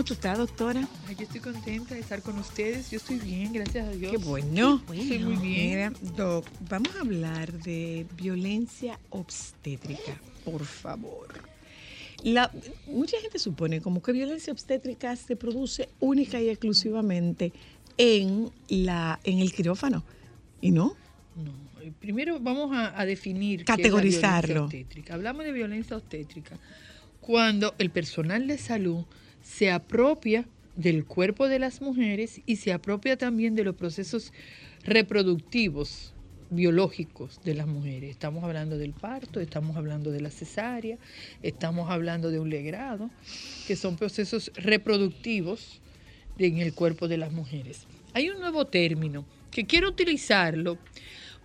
[0.00, 0.88] ¿Cómo tú estás, doctora?
[1.06, 2.90] Ay, yo estoy contenta de estar con ustedes.
[2.90, 4.12] Yo estoy bien, gracias a Dios.
[4.12, 4.82] Qué bueno.
[4.90, 5.68] Estoy muy bien.
[5.68, 11.28] Mira, Doc, vamos a hablar de violencia obstétrica, por favor.
[12.22, 12.50] La,
[12.86, 17.52] mucha gente supone como que violencia obstétrica se produce única y exclusivamente
[17.98, 20.02] en, la, en el quirófano.
[20.62, 20.96] ¿Y no?
[21.82, 24.70] Eh, Primero vamos a, a definir qué es la Categorizarlo.
[25.10, 26.56] Hablamos de violencia obstétrica
[27.20, 29.04] cuando el personal de salud
[29.50, 30.46] se apropia
[30.76, 34.32] del cuerpo de las mujeres y se apropia también de los procesos
[34.84, 36.14] reproductivos
[36.50, 38.10] biológicos de las mujeres.
[38.10, 40.98] Estamos hablando del parto, estamos hablando de la cesárea,
[41.42, 43.10] estamos hablando de un legrado,
[43.66, 45.80] que son procesos reproductivos
[46.38, 47.86] en el cuerpo de las mujeres.
[48.14, 50.78] Hay un nuevo término que quiero utilizarlo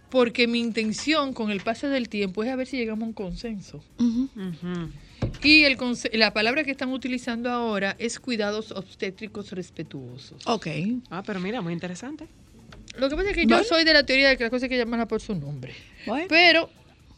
[0.10, 3.14] porque mi intención con el paso del tiempo es a ver si llegamos a un
[3.14, 3.84] consenso.
[5.44, 5.78] Y el
[6.14, 10.42] la palabra que están utilizando ahora es cuidados obstétricos respetuosos.
[10.46, 10.68] Ok.
[11.10, 12.28] Ah, pero mira, muy interesante.
[12.98, 13.64] Lo que pasa es que yo Bueno.
[13.64, 15.74] soy de la teoría de que las cosas hay que llamarlas por su nombre.
[16.30, 16.70] Pero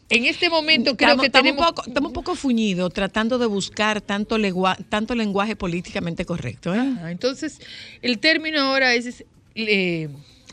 [0.09, 1.67] En este momento creo Estamos, que estamos tenemos...
[1.69, 6.73] un poco, estamos un poco fuñidos tratando de buscar tanto, legua- tanto lenguaje políticamente correcto.
[6.73, 6.79] ¿eh?
[7.01, 7.59] Ah, entonces,
[8.01, 10.07] el término ahora es, es, eh,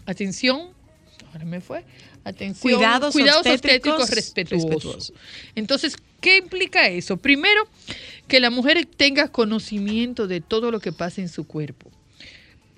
[0.07, 0.71] atención,
[1.33, 1.85] ahora me fue,
[2.25, 4.71] atención, Cuidados obstétricos respetuosos.
[4.73, 5.13] respetuosos.
[5.55, 7.17] Entonces, ¿qué implica eso?
[7.17, 7.69] Primero,
[8.29, 11.91] que la mujer tenga conocimiento de todo lo que pasa en su cuerpo.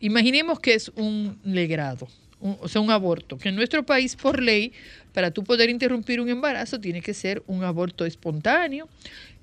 [0.01, 2.09] Imaginemos que es un legrado,
[2.41, 4.73] un- o sea, un aborto, que en nuestro país, por ley,
[5.15, 8.89] para tú poder interrumpir un embarazo, tiene que ser un aborto espontáneo,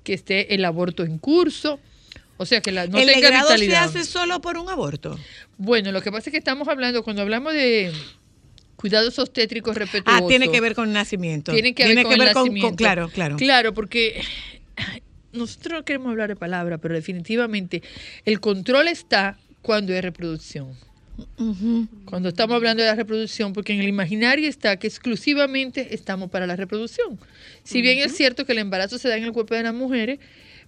[0.04, 1.80] que esté el aborto en curso,
[2.36, 3.84] o sea, que la, no ¿El tenga legrado se vitalidad.
[3.84, 5.18] hace solo por un aborto?
[5.58, 7.90] Bueno, lo que pasa es que estamos hablando, cuando hablamos de
[8.84, 10.24] cuidados obstétricos respetuosos.
[10.24, 11.52] Ah, tiene que ver con nacimiento.
[11.52, 12.76] Tiene que ver con el con- nacimiento.
[12.76, 13.36] claro, claro.
[13.38, 14.20] Claro, porque
[15.32, 17.82] nosotros no queremos hablar de palabra, pero definitivamente
[18.26, 20.68] el control está cuando hay reproducción.
[22.04, 26.46] Cuando estamos hablando de la reproducción, porque en el imaginario está que exclusivamente estamos para
[26.46, 27.18] la reproducción.
[27.62, 30.18] Si bien es cierto que el embarazo se da en el cuerpo de las mujeres,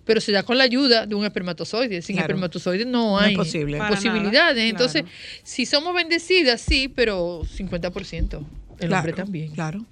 [0.07, 2.01] pero se da con la ayuda de un espermatozoide.
[2.01, 2.29] Sin Claro.
[2.29, 3.77] espermatozoide no hay posible.
[3.77, 4.33] Posibilidades.
[4.57, 5.17] nada, Entonces, claro.
[5.43, 8.43] si somos bendecidas, sí, pero 50%.
[8.79, 9.51] El Claro, hombre también.
[9.53, 9.85] Claro.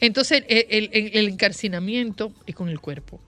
[0.00, 3.20] Entonces, el- el encarcinamiento es con el cuerpo.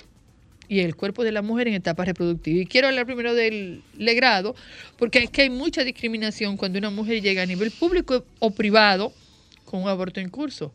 [0.69, 2.61] Y el cuerpo de la mujer en etapa reproductiva.
[2.61, 4.55] Y quiero hablar primero del legrado,
[4.99, 9.13] porque es que hay mucha discriminación cuando una mujer llega a nivel público o privado
[9.65, 10.73] con un aborto en curso.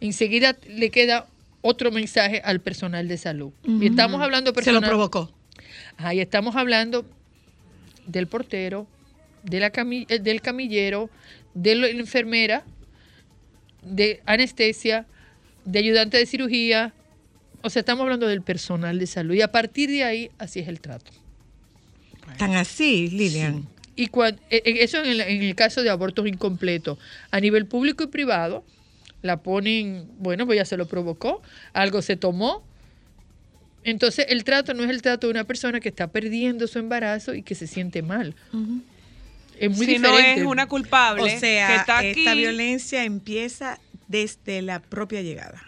[0.00, 1.26] Enseguida le queda
[1.66, 3.50] otro mensaje al personal de salud.
[3.66, 4.90] Y estamos hablando de Se lo personal.
[4.90, 5.32] provocó.
[5.96, 7.06] Ahí estamos hablando
[8.06, 8.86] del portero,
[9.44, 11.08] de la cami- eh, del camillero,
[11.54, 12.64] de la enfermera,
[13.82, 15.06] de anestesia,
[15.64, 16.92] de ayudante de cirugía.
[17.62, 19.32] O sea, estamos hablando del personal de salud.
[19.34, 21.10] Y a partir de ahí, así es el trato.
[22.36, 23.66] Tan así, Lilian.
[23.96, 26.98] Y cuan- eh, eh, eso en el, en el caso de abortos incompletos.
[27.30, 28.64] A nivel público y privado,
[29.24, 31.40] la ponen, bueno, pues ya se lo provocó,
[31.72, 32.62] algo se tomó.
[33.82, 37.34] Entonces, el trato no es el trato de una persona que está perdiendo su embarazo
[37.34, 38.34] y que se siente mal.
[39.58, 42.38] Es muy Si no es una culpable O sea, que está esta aquí.
[42.38, 45.62] violencia empieza desde la propia llegada.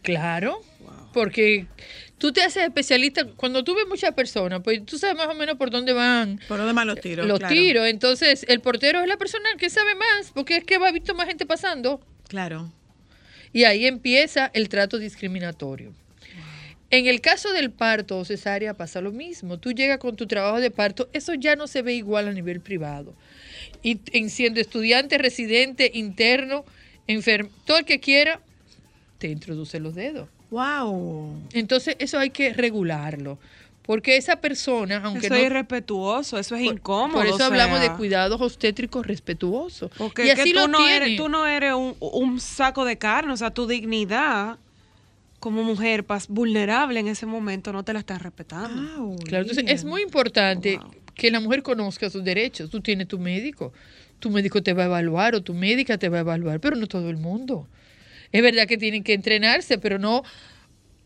[0.00, 0.62] Claro,
[1.12, 1.66] porque
[2.16, 5.56] tú te haces especialista, cuando tú ves muchas personas, pues tú sabes más o menos
[5.58, 7.26] por dónde van Por dónde van los tiros.
[7.26, 7.54] los claro.
[7.54, 7.86] tiros.
[7.88, 11.26] Entonces, el portero es la persona que sabe más, porque es que va visto más
[11.26, 12.00] gente pasando.
[12.28, 12.70] Claro.
[13.52, 15.92] Y ahí empieza el trato discriminatorio.
[16.90, 19.58] En el caso del parto o cesárea pasa lo mismo.
[19.58, 22.60] Tú llegas con tu trabajo de parto, eso ya no se ve igual a nivel
[22.60, 23.14] privado.
[23.82, 26.64] Y en siendo estudiante, residente, interno,
[27.06, 28.40] enfermo, todo el que quiera,
[29.18, 30.28] te introduce los dedos.
[30.50, 31.48] Wow.
[31.52, 33.38] Entonces, eso hay que regularlo.
[33.86, 35.40] Porque esa persona, aunque eso no.
[35.40, 37.18] es irrespetuoso, eso es incómodo.
[37.18, 39.90] Por eso o sea, hablamos de cuidados obstétricos respetuosos.
[39.98, 42.86] Porque y es que así tú lo no, eres, tú no eres un, un saco
[42.86, 44.58] de carne, o sea, tu dignidad
[45.38, 49.14] como mujer pas- vulnerable en ese momento no te la estás respetando.
[49.24, 50.80] Claro, entonces es muy importante
[51.14, 52.70] que la mujer conozca sus derechos.
[52.70, 53.74] Tú tienes tu médico,
[54.18, 56.86] tu médico te va a evaluar o tu médica te va a evaluar, pero no
[56.86, 57.68] todo el mundo.
[58.32, 60.22] Es verdad que tienen que entrenarse, pero no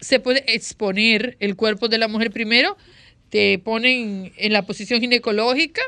[0.01, 2.77] se puede exponer el cuerpo de la mujer primero.
[3.31, 5.83] Te ponen en la posición ginecológica.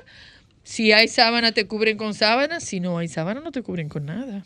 [0.62, 2.60] Si hay sábana, te cubren con sábana.
[2.60, 4.44] Si no hay sábana, no te cubren con nada.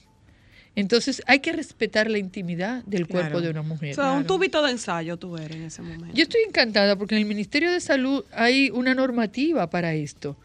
[0.76, 3.92] Entonces hay que respetar la intimidad del cuerpo de una mujer.
[3.92, 6.14] O sea, un tubito de ensayo tú eres en ese momento.
[6.14, 10.36] Yo estoy encantada porque en el Ministerio de Salud hay una normativa para esto.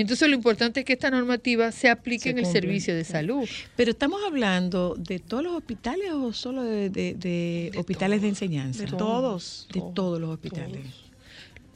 [0.00, 3.48] Entonces lo importante es que esta normativa se aplique Se en el servicio de salud.
[3.76, 8.84] Pero estamos hablando de todos los hospitales o solo de, de- de hospitales de enseñanza.
[8.84, 9.66] De todos.
[9.72, 10.82] De todos los hospitales.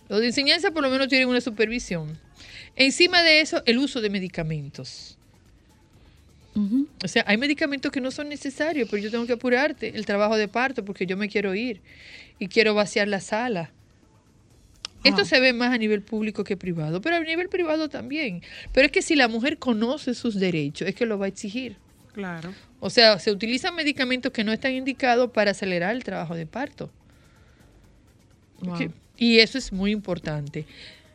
[0.09, 2.16] Los de enseñanza por lo menos tienen una supervisión.
[2.77, 5.16] Encima de eso, el uso de medicamentos.
[7.03, 10.37] O sea, hay medicamentos que no son necesarios, pero yo tengo que apurarte el trabajo
[10.37, 11.81] de parto porque yo me quiero ir
[12.39, 13.70] y quiero vaciar la sala.
[15.05, 18.42] Esto se ve más a nivel público que privado, pero a nivel privado también.
[18.72, 21.76] Pero es que si la mujer conoce sus derechos, es que lo va a exigir.
[22.14, 22.53] Claro.
[22.80, 26.90] O sea, se utilizan medicamentos que no están indicados para acelerar el trabajo de parto.
[28.61, 28.92] Wow.
[29.16, 30.66] Y eso es muy importante.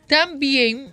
[0.06, 0.92] También,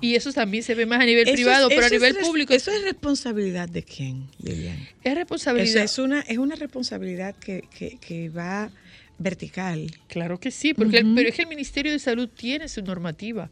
[0.00, 2.16] y eso también se ve más a nivel Eso es- privado, pero a es nivel
[2.16, 4.76] público ¿Eso es responsabilidad de quién, Lilian?
[5.04, 5.82] es responsabilidad.
[5.82, 8.70] Eso es una, es una responsabilidad que, que, que va
[9.18, 9.90] vertical.
[10.08, 13.50] Claro que sí, porque el- pero es que el Ministerio de Salud tiene su normativa.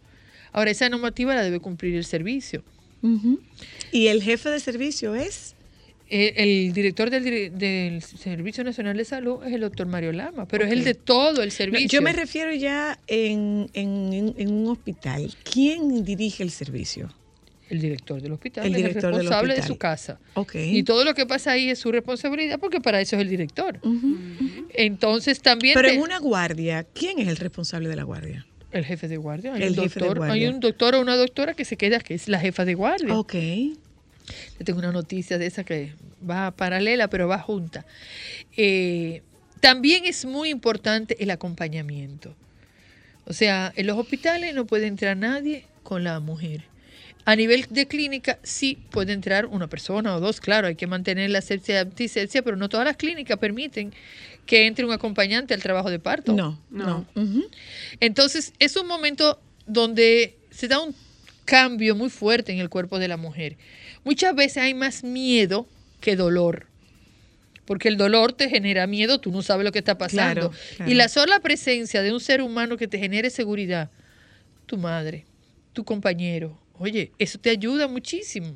[0.53, 2.63] Ahora, esa normativa la debe cumplir el servicio.
[3.93, 5.55] ¿Y el jefe de servicio es?
[6.09, 10.71] Eh, el director del, Servicio Nacional de Salud es el doctor Mario Lama, pero es
[10.73, 11.89] el de todo el No, servicio.
[11.89, 15.35] yo me refiero ya en, en, en- en un hospital.
[15.53, 17.13] ¿Quién dirige el servicio?
[17.69, 20.21] El director del hospital El es el director del responsable de su casa.
[20.55, 23.81] Y todo lo que pasa ahí es su responsabilidad porque para eso es el director.
[24.75, 25.75] Entonces también...
[25.75, 28.47] Pero te- en una guardia, ¿quién es el responsable de la guardia?
[28.73, 29.55] El jefe de guardia.
[29.55, 32.01] Hay, El un jefe de doctor, hay un doctor o una doctora que se queda,
[32.01, 33.15] que es la jefa de guardia.
[33.19, 33.35] Ok.
[33.35, 35.93] Yo tengo una noticia de esa que
[36.29, 37.87] va paralela, pero va junta.
[38.57, 39.23] Eh,
[39.61, 42.35] también es muy importante el acompañamiento.
[43.25, 46.65] O sea, en los hospitales no puede entrar nadie con la mujer.
[47.27, 51.29] A nivel de clínica sí puede entrar una persona o dos, claro, hay que mantener
[51.29, 53.93] la asepsia y antisepsia, pero no todas las clínicas permiten
[54.47, 56.33] que entre un acompañante al trabajo de parto.
[56.33, 57.05] No, no.
[57.99, 60.95] Entonces, es un momento donde se da un
[61.45, 63.57] cambio muy fuerte en el cuerpo de la mujer.
[64.05, 65.67] Muchas veces hay más miedo
[66.01, 66.69] que dolor.
[67.65, 70.51] Porque el dolor te genera miedo, tú no sabes lo que está pasando.
[70.51, 70.93] Claro, claro.
[70.93, 73.91] Y la sola presencia de un ser humano que te genere seguridad,
[74.67, 75.25] tu madre,
[75.73, 78.55] tu compañero, oye, eso te ayuda muchísimo.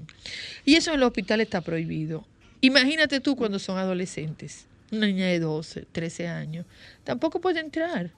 [0.65, 2.27] Y eso en los hospitales está prohibido.
[2.61, 6.67] Imagínate tú cuando son adolescentes, una niña de 12, 13 años,
[7.05, 8.13] tampoco puede entrar.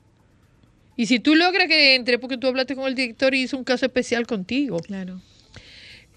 [0.96, 3.64] Y si tú logras que entre, porque tú hablaste con el director y hizo un
[3.64, 4.78] caso especial contigo.
[4.80, 5.20] Claro.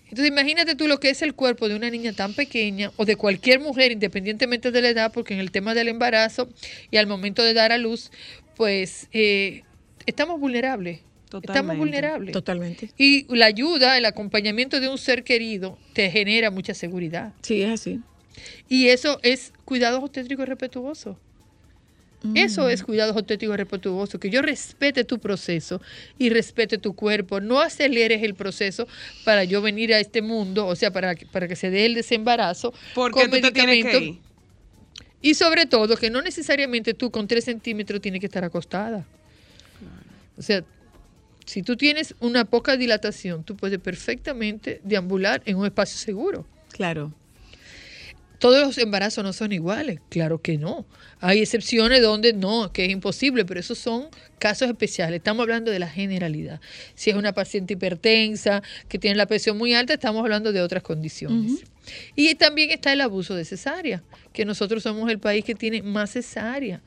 [0.05, 3.15] Entonces imagínate tú lo que es el cuerpo de una niña tan pequeña o de
[3.15, 6.47] cualquier mujer, independientemente de la edad, porque en el tema del embarazo
[6.91, 8.11] y al momento de dar a luz,
[8.55, 9.63] pues eh,
[10.05, 10.99] estamos vulnerables.
[11.41, 12.31] Estamos vulnerables.
[12.33, 12.89] Totalmente.
[12.97, 17.33] Y la ayuda, el acompañamiento de un ser querido te genera mucha seguridad.
[17.41, 17.99] Sí, es así.
[18.69, 21.19] Y eso es cuidado obstétrico y respetuoso.
[22.33, 25.79] Eso es cuidado obstétrico y respetuoso, que yo respete tu proceso
[26.17, 27.39] y respete tu cuerpo.
[27.39, 28.87] No aceleres el proceso
[29.23, 31.93] para yo venir a este mundo, o sea, para, que- para que se dé el
[31.93, 32.73] desembarazo.
[32.95, 34.25] Porque con tú te tienes que medicamentos.
[35.21, 39.05] Y sobre todo, que no necesariamente tú con 3 centímetros tienes que estar acostada.
[40.35, 40.63] O sea,
[41.45, 46.45] si tú tienes una poca dilatación, tú puedes perfectamente deambular en un espacio seguro.
[46.71, 47.13] Claro.
[48.39, 50.85] Todos los embarazos no son iguales, claro que no.
[51.21, 54.07] Hay excepciones donde no, que es imposible, pero esos son
[54.39, 55.17] casos especiales.
[55.17, 56.59] Estamos hablando de la generalidad.
[56.95, 60.83] Si es una paciente hipertensa, que tiene la presión muy alta, estamos hablando de otras
[60.83, 61.63] condiciones.
[62.15, 66.11] Y también está el abuso de cesárea, que nosotros somos el país que tiene más
[66.11, 66.81] cesárea.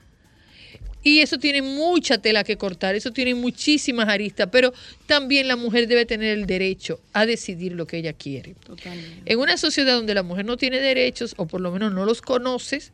[1.08, 4.74] Y eso tiene mucha tela que cortar, eso tiene muchísimas aristas, pero
[5.06, 8.54] también la mujer debe tener el derecho a decidir lo que ella quiere.
[9.24, 12.20] En una sociedad donde la mujer no tiene derechos, o por lo menos no los
[12.20, 12.92] conoces,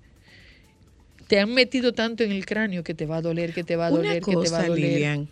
[1.26, 3.86] te han metido tanto en el cráneo que te va a doler, que te va
[3.86, 4.90] a doler, Una que te va a cosa, doler.
[4.92, 5.28] Lilian.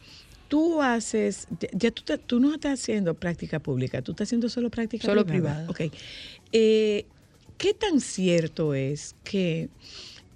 [0.49, 4.49] Tú haces, ya- ya tú, te- tú no estás haciendo práctica pública, tú estás haciendo
[4.49, 5.67] solo práctica Solo privada.
[5.69, 5.89] privada.
[5.89, 5.95] Ok.
[6.53, 7.05] Eh,
[7.59, 9.69] ¿Qué tan cierto es que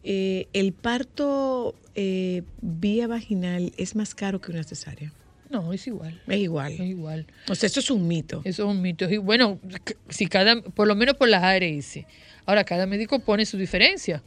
[0.04, 5.12] eh, el parto eh, vía vaginal es más caro que una cesárea?
[5.50, 6.20] No, es igual.
[6.26, 6.72] Es igual.
[6.72, 7.26] Es igual.
[7.48, 8.42] O sea, eso es un mito.
[8.44, 9.08] Eso es un mito.
[9.08, 9.58] Y bueno,
[10.08, 12.00] si cada, por lo menos por las ARS.
[12.44, 14.22] Ahora, cada médico pone su diferencia.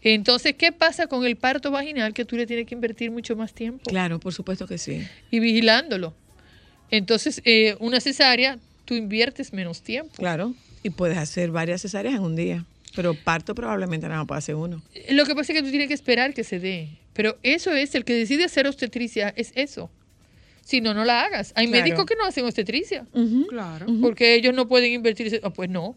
[0.00, 2.14] Entonces, ¿qué pasa con el parto vaginal?
[2.14, 3.82] Que tú le tienes que invertir mucho más tiempo.
[3.90, 5.06] Claro, por supuesto que sí.
[5.30, 6.14] Y vigilándolo.
[6.90, 10.14] Entonces, eh, una cesárea, tú inviertes menos tiempo.
[10.16, 10.54] Claro.
[10.82, 12.64] Y puedes hacer varias cesáreas en un día.
[12.96, 14.82] Pero parto probablemente nada más puede hacer uno.
[15.10, 16.88] Lo que pasa es que tú tienes que esperar que se dé.
[17.12, 19.90] Pero eso es, el que decide hacer obstetricia es eso.
[20.62, 21.52] Si no, no la hagas.
[21.56, 21.82] Hay Claro.
[21.84, 23.06] médicos que no hacen obstetricia.
[23.48, 23.86] Claro.
[24.00, 25.26] Porque ellos no pueden invertir.
[25.26, 25.96] ese- ah, pues no.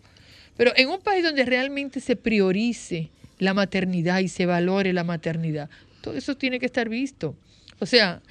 [0.57, 3.09] Pero en un país donde realmente se priorice
[3.39, 5.69] la maternidad y se valore la maternidad,
[6.01, 7.35] todo eso tiene que estar visto.
[7.79, 8.21] O sea,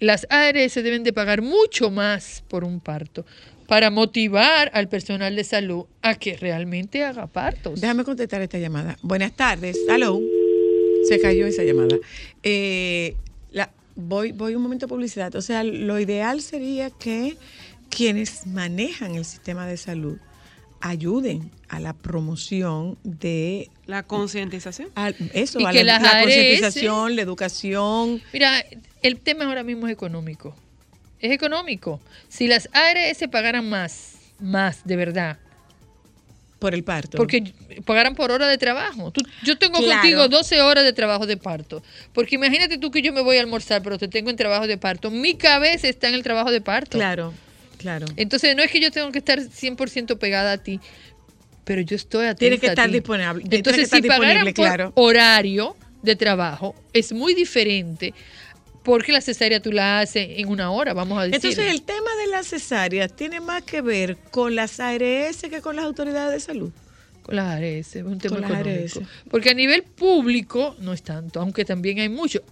[0.00, 3.24] las ARS deben de pagar mucho más por un parto
[3.66, 7.80] para motivar al personal de salud a que realmente haga partos.
[7.80, 8.96] Déjame contestar esta llamada.
[9.02, 9.76] Buenas tardes.
[9.88, 10.20] Hello.
[11.08, 11.96] Se cayó esa llamada.
[12.42, 13.16] Eh,
[13.50, 15.34] la, voy, voy un momento a publicidad.
[15.34, 17.36] O sea, lo ideal sería que
[17.90, 20.18] quienes manejan el sistema de salud
[20.80, 24.90] ayuden a la promoción de La concientización.
[25.32, 28.22] eso, Y a que la, las la concientización, la educación.
[28.32, 28.64] Mira,
[29.02, 30.54] el tema ahora mismo es económico.
[31.18, 32.00] Es económico.
[32.28, 35.38] Si las ARS pagaran más, más de verdad,
[36.66, 37.16] por el parto.
[37.16, 37.52] porque
[37.84, 39.12] pagaran por hora de trabajo.
[39.12, 40.00] Tú- yo tengo Claro.
[40.00, 41.82] contigo 12 horas de trabajo de parto.
[42.12, 44.76] Porque imagínate tú que yo me voy a almorzar, pero te tengo en trabajo de
[44.78, 45.10] parto.
[45.12, 46.98] Mi cabeza está en el trabajo de parto.
[46.98, 47.32] Claro,
[47.78, 48.06] claro.
[48.16, 50.80] Entonces no es que yo tengo que estar 100% pegada a ti,
[51.64, 52.92] pero yo estoy atenta Tiene que a estar ti.
[52.94, 53.32] disponible.
[53.34, 54.92] tiene que Entonces, estar si pagaran por claro.
[54.96, 58.12] horario de trabajo, es muy diferente
[58.86, 61.34] porque la cesárea tú la haces en una hora, vamos a decir.
[61.34, 65.74] Entonces, el tema de las cesáreas tiene más que ver con las ARS que con
[65.74, 66.70] las autoridades de salud.
[67.24, 69.00] Con las ARS, es un tema Con las económico.
[69.00, 69.08] ARS.
[69.28, 72.44] Porque a nivel público no es tanto, aunque también hay mucho.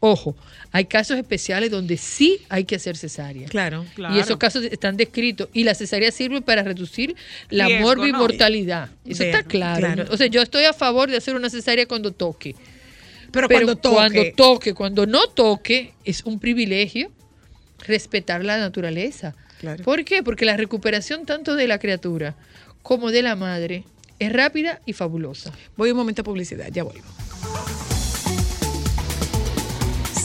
[0.00, 0.36] Ojo,
[0.72, 3.48] hay casos especiales donde sí hay que hacer cesárea.
[3.48, 5.48] Claro, Y esos casos están descritos.
[5.54, 7.16] Y la cesárea sirve para reducir
[7.48, 8.26] la Riesgo, morbi ¿no?
[8.26, 9.80] Eso está claro.
[9.80, 10.04] claro.
[10.10, 12.54] O sea, yo estoy a favor de hacer una cesárea cuando toque.
[13.32, 13.96] Pero cuando toque.
[13.96, 17.10] Cuando toque, cuando no toque, es un privilegio
[17.80, 19.34] respetar la naturaleza.
[19.60, 19.82] Claro.
[19.82, 20.22] ¿Por qué?
[20.22, 22.36] Porque la recuperación tanto de la criatura
[22.82, 23.84] como de la madre
[24.18, 25.52] es rápida y fabulosa.
[25.76, 27.02] Voy un momento a publicidad, ya vuelvo.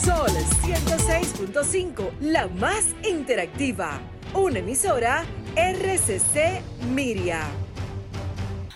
[0.03, 0.31] Sol
[0.63, 3.99] 106.5, la más interactiva.
[4.33, 6.61] Una emisora RCC
[6.93, 7.41] Miria.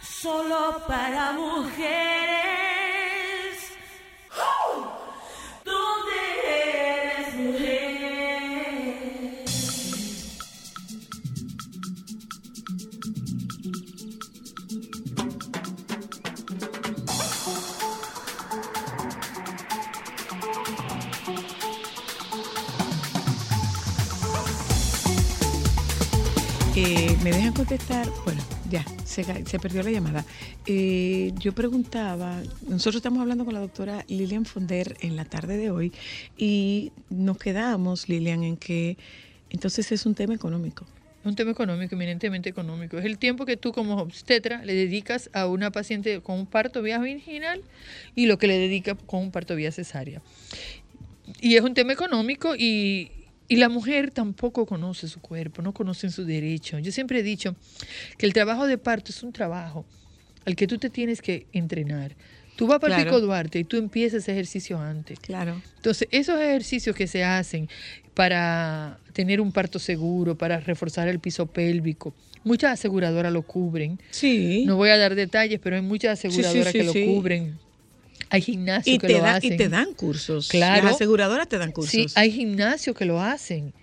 [0.01, 2.80] Solo para mujeres.
[26.83, 28.07] Eh, ¿Me dejan contestar?
[28.25, 30.25] Bueno, ya, se, se perdió la llamada.
[30.65, 35.69] Eh, yo preguntaba, nosotros estamos hablando con la doctora Lilian Fonder en la tarde de
[35.69, 35.91] hoy
[36.37, 38.97] y nos quedamos, Lilian, en que
[39.49, 40.85] entonces es un tema económico.
[41.23, 42.97] Un tema económico, eminentemente económico.
[42.97, 46.81] Es el tiempo que tú como obstetra le dedicas a una paciente con un parto
[46.81, 47.61] vía vaginal
[48.15, 50.21] y lo que le dedica con un parto vía cesárea.
[51.39, 53.11] Y es un tema económico y,
[53.51, 56.79] y la mujer tampoco conoce su cuerpo, no conoce su derecho.
[56.79, 57.55] Yo siempre he dicho
[58.17, 59.85] que el trabajo de parto es un trabajo
[60.45, 62.15] al que tú te tienes que entrenar.
[62.55, 63.09] Tú vas para Claro.
[63.09, 65.19] Pico Duarte y tú empiezas ese ejercicio antes.
[65.19, 65.61] Claro.
[65.77, 67.67] Entonces, esos ejercicios que se hacen
[68.13, 73.99] para tener un parto seguro, para reforzar el piso pélvico, muchas aseguradoras lo cubren.
[74.11, 74.63] Sí.
[74.65, 77.59] No voy a dar detalles, pero hay muchas Sí, sí, aseguradoras sí, que lo cubren.
[78.33, 79.53] Hay gimnasios Y que te, lo da- hacen.
[79.53, 80.47] y te dan cursos.
[80.47, 80.85] Claro.
[80.85, 81.91] Las aseguradoras te dan cursos.
[81.91, 83.73] Sí, hay gimnasios que lo hacen.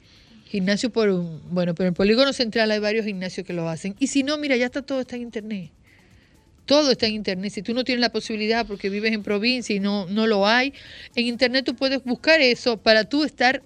[0.47, 3.95] Gimnasio por un, bueno, pero en el polígono central hay varios gimnasios que lo hacen.
[3.99, 5.71] Y si no, mira, ya está todo está en internet.
[6.65, 7.53] Todo está en internet.
[7.53, 10.73] Si tú no tienes la posibilidad porque vives en provincia y no, no lo hay,
[11.15, 13.63] en internet tú puedes buscar eso para tú estar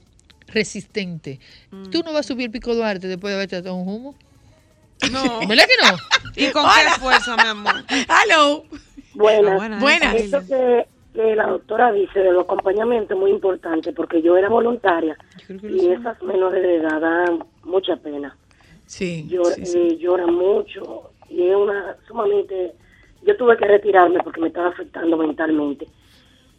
[0.49, 1.39] resistente.
[1.93, 4.15] Tú no vas a subir pico Duarte después de haberte dado un humo.
[5.11, 5.47] No.
[5.49, 5.97] ¿Verdad que no?
[6.49, 7.85] ¿Y con qué fuerza, mi amor?
[7.89, 8.65] ¡Hello!
[9.15, 9.81] Buenas.
[9.81, 10.15] Buenas.
[10.15, 14.49] Eso que, que la doctora dice de los acompañamientos es muy importante porque yo era
[14.49, 15.17] voluntaria
[15.49, 18.37] y esas menores de edad dan mucha pena.
[18.87, 19.27] Sí.
[19.31, 19.79] Llor- sí, sí.
[19.79, 22.73] eh, lloran mucho y es una sumamente...
[23.25, 25.87] Yo tuve que retirarme porque me estaba afectando mentalmente.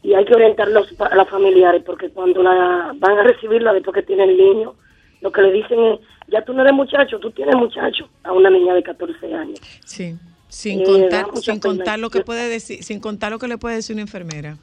[0.02, 3.94] Y hay que orientarlos pa- a las familiares porque cuando la van a recibirla después
[3.96, 4.74] que tienen el niño,
[5.22, 6.00] lo que le dicen es,
[6.30, 9.60] ya tú no eres muchacho, tú tienes muchacho a una niña de 14 años.
[9.86, 10.16] Sí.
[10.54, 13.58] Sin Eh, contar, sin contar lo que Yo- puede decir, sin contar lo que le
[13.58, 14.56] puede decir una enfermera.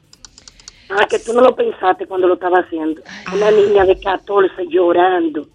[0.88, 3.02] Ah, que tú no lo pensaste cuando lo estaba haciendo.
[3.34, 5.48] Una niña de 14 llorando,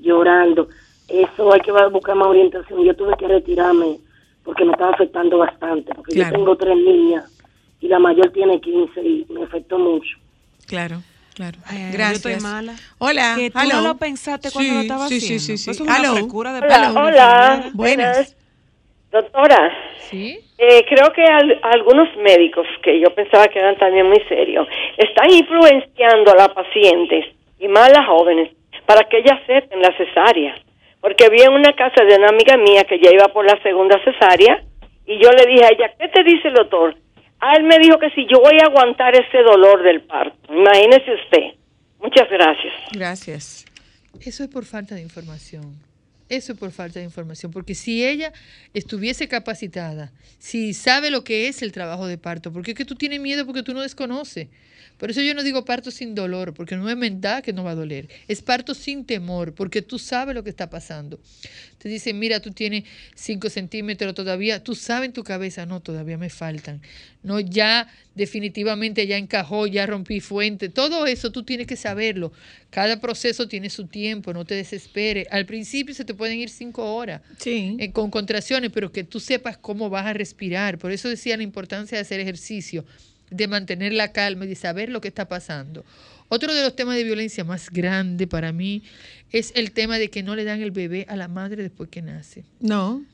[0.00, 0.68] llorando.
[1.06, 2.82] Eso hay que buscar más orientación.
[2.84, 3.98] Yo tuve que retirarme
[4.44, 5.94] porque me estaba afectando bastante.
[5.94, 6.30] Porque Claro.
[6.30, 7.30] yo tengo tres niñas
[7.80, 10.16] y la mayor tiene 15 y me afectó mucho.
[10.66, 11.02] Claro,
[11.34, 11.58] claro.
[11.66, 12.16] Ay, yo Gracias.
[12.26, 12.74] estoy mala.
[12.98, 13.34] Hola.
[13.36, 13.74] Que tú hello.
[13.76, 15.44] no lo pensaste cuando Sí, lo estabas sí, sí, haciendo.
[15.44, 15.64] sí, sí.
[15.66, 16.28] Pues es una Hello.
[16.32, 16.66] Hola, de
[16.98, 17.70] hola.
[17.74, 18.36] Buenas.
[19.12, 20.38] Doctora, ¿Sí?
[20.56, 24.66] eh, creo que al- algunos médicos, que yo pensaba que eran también muy serios,
[24.96, 27.26] están influenciando a las pacientes
[27.58, 28.50] y más a las jóvenes
[28.86, 30.54] para que ellas acepten la cesárea.
[31.00, 34.02] Porque vi en una casa de una amiga mía que ya iba por la segunda
[34.02, 34.62] cesárea
[35.06, 36.94] y yo le dije a ella, ¿qué te dice el doctor?
[37.40, 40.36] Ah, él me dijo que si yo voy a aguantar ese dolor del parto.
[40.52, 41.54] Imagínese usted.
[42.00, 42.72] Muchas gracias.
[42.92, 43.66] Gracias.
[44.24, 45.74] Eso es por falta de información.
[46.32, 47.52] Eso es por falta de información.
[47.52, 48.32] Porque si ella
[48.72, 52.94] estuviese capacitada, si sabe lo que es el trabajo de parto, porque es que tú
[52.94, 54.48] tienes miedo porque tú no desconoces.
[54.98, 57.72] Por eso yo no digo parto sin dolor, porque no es verdad que no va
[57.72, 58.08] a doler.
[58.28, 61.18] Es parto sin temor, porque tú sabes lo que está pasando.
[61.78, 62.84] Te dicen, mira, tú tienes
[63.16, 66.80] 5 centímetros todavía, tú sabes en tu cabeza, no, todavía me faltan.
[67.24, 70.68] No, ya definitivamente ya encajó, ya rompí fuente.
[70.68, 72.32] Todo eso tú tienes que saberlo.
[72.70, 75.26] Cada proceso tiene su tiempo, no te desesperes.
[75.30, 77.76] Al principio se te pueden ir cinco horas Sí.
[77.80, 80.78] eh, con contracciones, pero que tú sepas cómo vas a respirar.
[80.78, 82.84] Por eso decía la importancia de hacer ejercicio,
[83.32, 85.84] de mantener la calma y de saber lo que está pasando.
[86.28, 88.82] Otro de los temas de violencia más grande para mí
[89.30, 92.00] es el tema de que no le dan el bebé a la madre después que
[92.02, 93.04] nace No.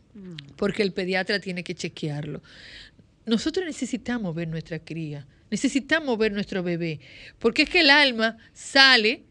[0.57, 2.43] porque el pediatra tiene que chequearlo.
[3.27, 7.01] Nosotros necesitamos ver nuestra cría, necesitamos ver nuestro bebé,
[7.39, 9.23] porque es que el alma sale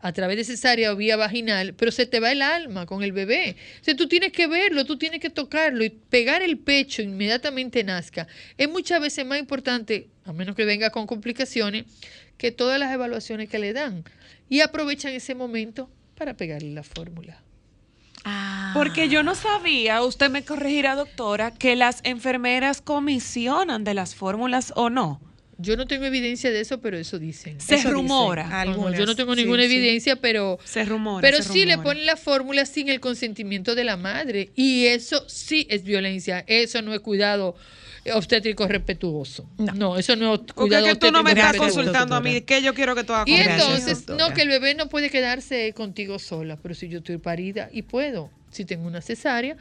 [0.00, 3.12] a través de cesárea o vía vaginal, pero se te va el alma con el
[3.12, 3.56] bebé.
[3.80, 7.82] O sea, tú tienes que verlo, tú tienes que tocarlo y pegar el pecho inmediatamente
[7.84, 8.26] nazca.
[8.56, 11.86] Es muchas veces más importante, a menos que venga con complicaciones,
[12.36, 14.04] que todas las evaluaciones que le dan
[14.48, 17.42] y aprovechan ese momento para pegarle la fórmula.
[18.74, 24.72] Porque yo no sabía, usted me corregirá, doctora, que las enfermeras comisionan de las fórmulas
[24.74, 25.20] o no.
[25.58, 27.60] Yo no tengo evidencia de eso, pero eso dicen.
[27.60, 28.42] Se Eso rumora.
[28.44, 28.50] dicen.
[28.58, 29.74] No, no, Algunas, yo no tengo ninguna sí.
[29.74, 31.22] evidencia, pero Se rumora.
[31.22, 35.24] pero se sí le ponen la fórmula sin el consentimiento de la madre y eso
[35.28, 36.44] sí es violencia.
[36.46, 37.56] Eso no es cuidado
[38.14, 39.48] obstétrico respetuoso.
[39.56, 42.42] No, eso no es Porque cuidado es que tú no me estás consultando a mí,
[42.42, 45.72] que yo quiero que tú hagas Y entonces, no, que el bebé no puede quedarse
[45.72, 49.56] contigo sola, pero si yo estoy parida y puedo, si tengo una cesárea,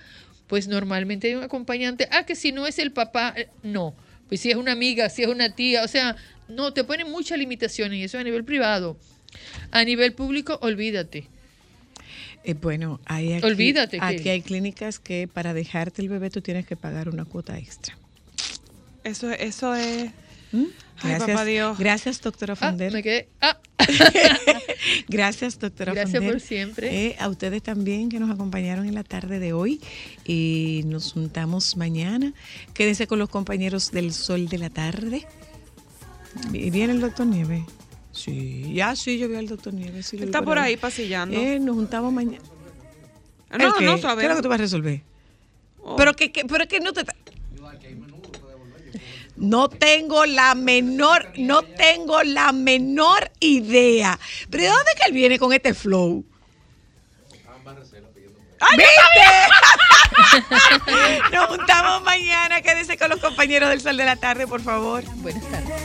[0.47, 2.07] pues normalmente hay un acompañante.
[2.11, 3.95] Ah, que si no es el papá, eh, no.
[4.27, 6.15] Pues si es una amiga, si es una tía, o sea,
[6.47, 8.97] no, te ponen muchas limitaciones y eso a nivel privado.
[9.71, 11.27] A nivel público, olvídate.
[12.43, 16.41] Eh, bueno, hay aquí, Olvídate que- aquí hay clínicas que para dejarte el bebé tú
[16.41, 17.97] tienes que pagar una cuota extra.
[19.03, 20.11] Eso, eso es.
[20.53, 20.67] Ay,
[21.03, 21.77] Gracias, papá Dios.
[21.77, 22.91] gracias doctora Fonder.
[22.93, 23.29] me quedé.
[23.41, 23.57] Ah.
[25.07, 26.31] gracias, doctora Gracias Fonder.
[26.33, 27.07] por siempre.
[27.07, 29.81] Eh, a ustedes también que nos acompañaron en la tarde de hoy.
[30.25, 32.33] Y nos juntamos mañana.
[32.73, 35.25] Quédense con los compañeros del sol de la tarde.
[36.53, 37.63] ¿Y ¿Viene el doctor Nieves?
[38.11, 40.07] Sí, ya sí, yo vi al doctor Nieves.
[40.07, 41.37] sí Está por ahí pasillando.
[41.37, 42.43] Eh, nos juntamos mañana.
[43.51, 43.85] No, ¿El qué?
[43.85, 45.01] no ¿Qué es lo que tú vas a resolver?
[45.81, 45.95] Oh.
[45.97, 47.03] Pero que, que- pero que no te...
[49.37, 54.17] No tengo la menor, no tengo la menor idea.
[54.49, 56.23] Pero ¿de dónde que él viene con este flow?
[58.71, 58.91] ¿Viste?
[61.33, 62.61] Nos juntamos mañana.
[62.61, 65.03] Quédese con los compañeros del Sol de la Tarde, por favor.
[65.17, 65.81] Buenas tardes.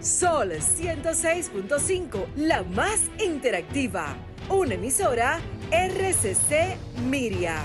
[0.00, 4.16] Sol 106.5, la más interactiva.
[4.48, 5.40] Una emisora
[5.70, 7.62] RCC Miria.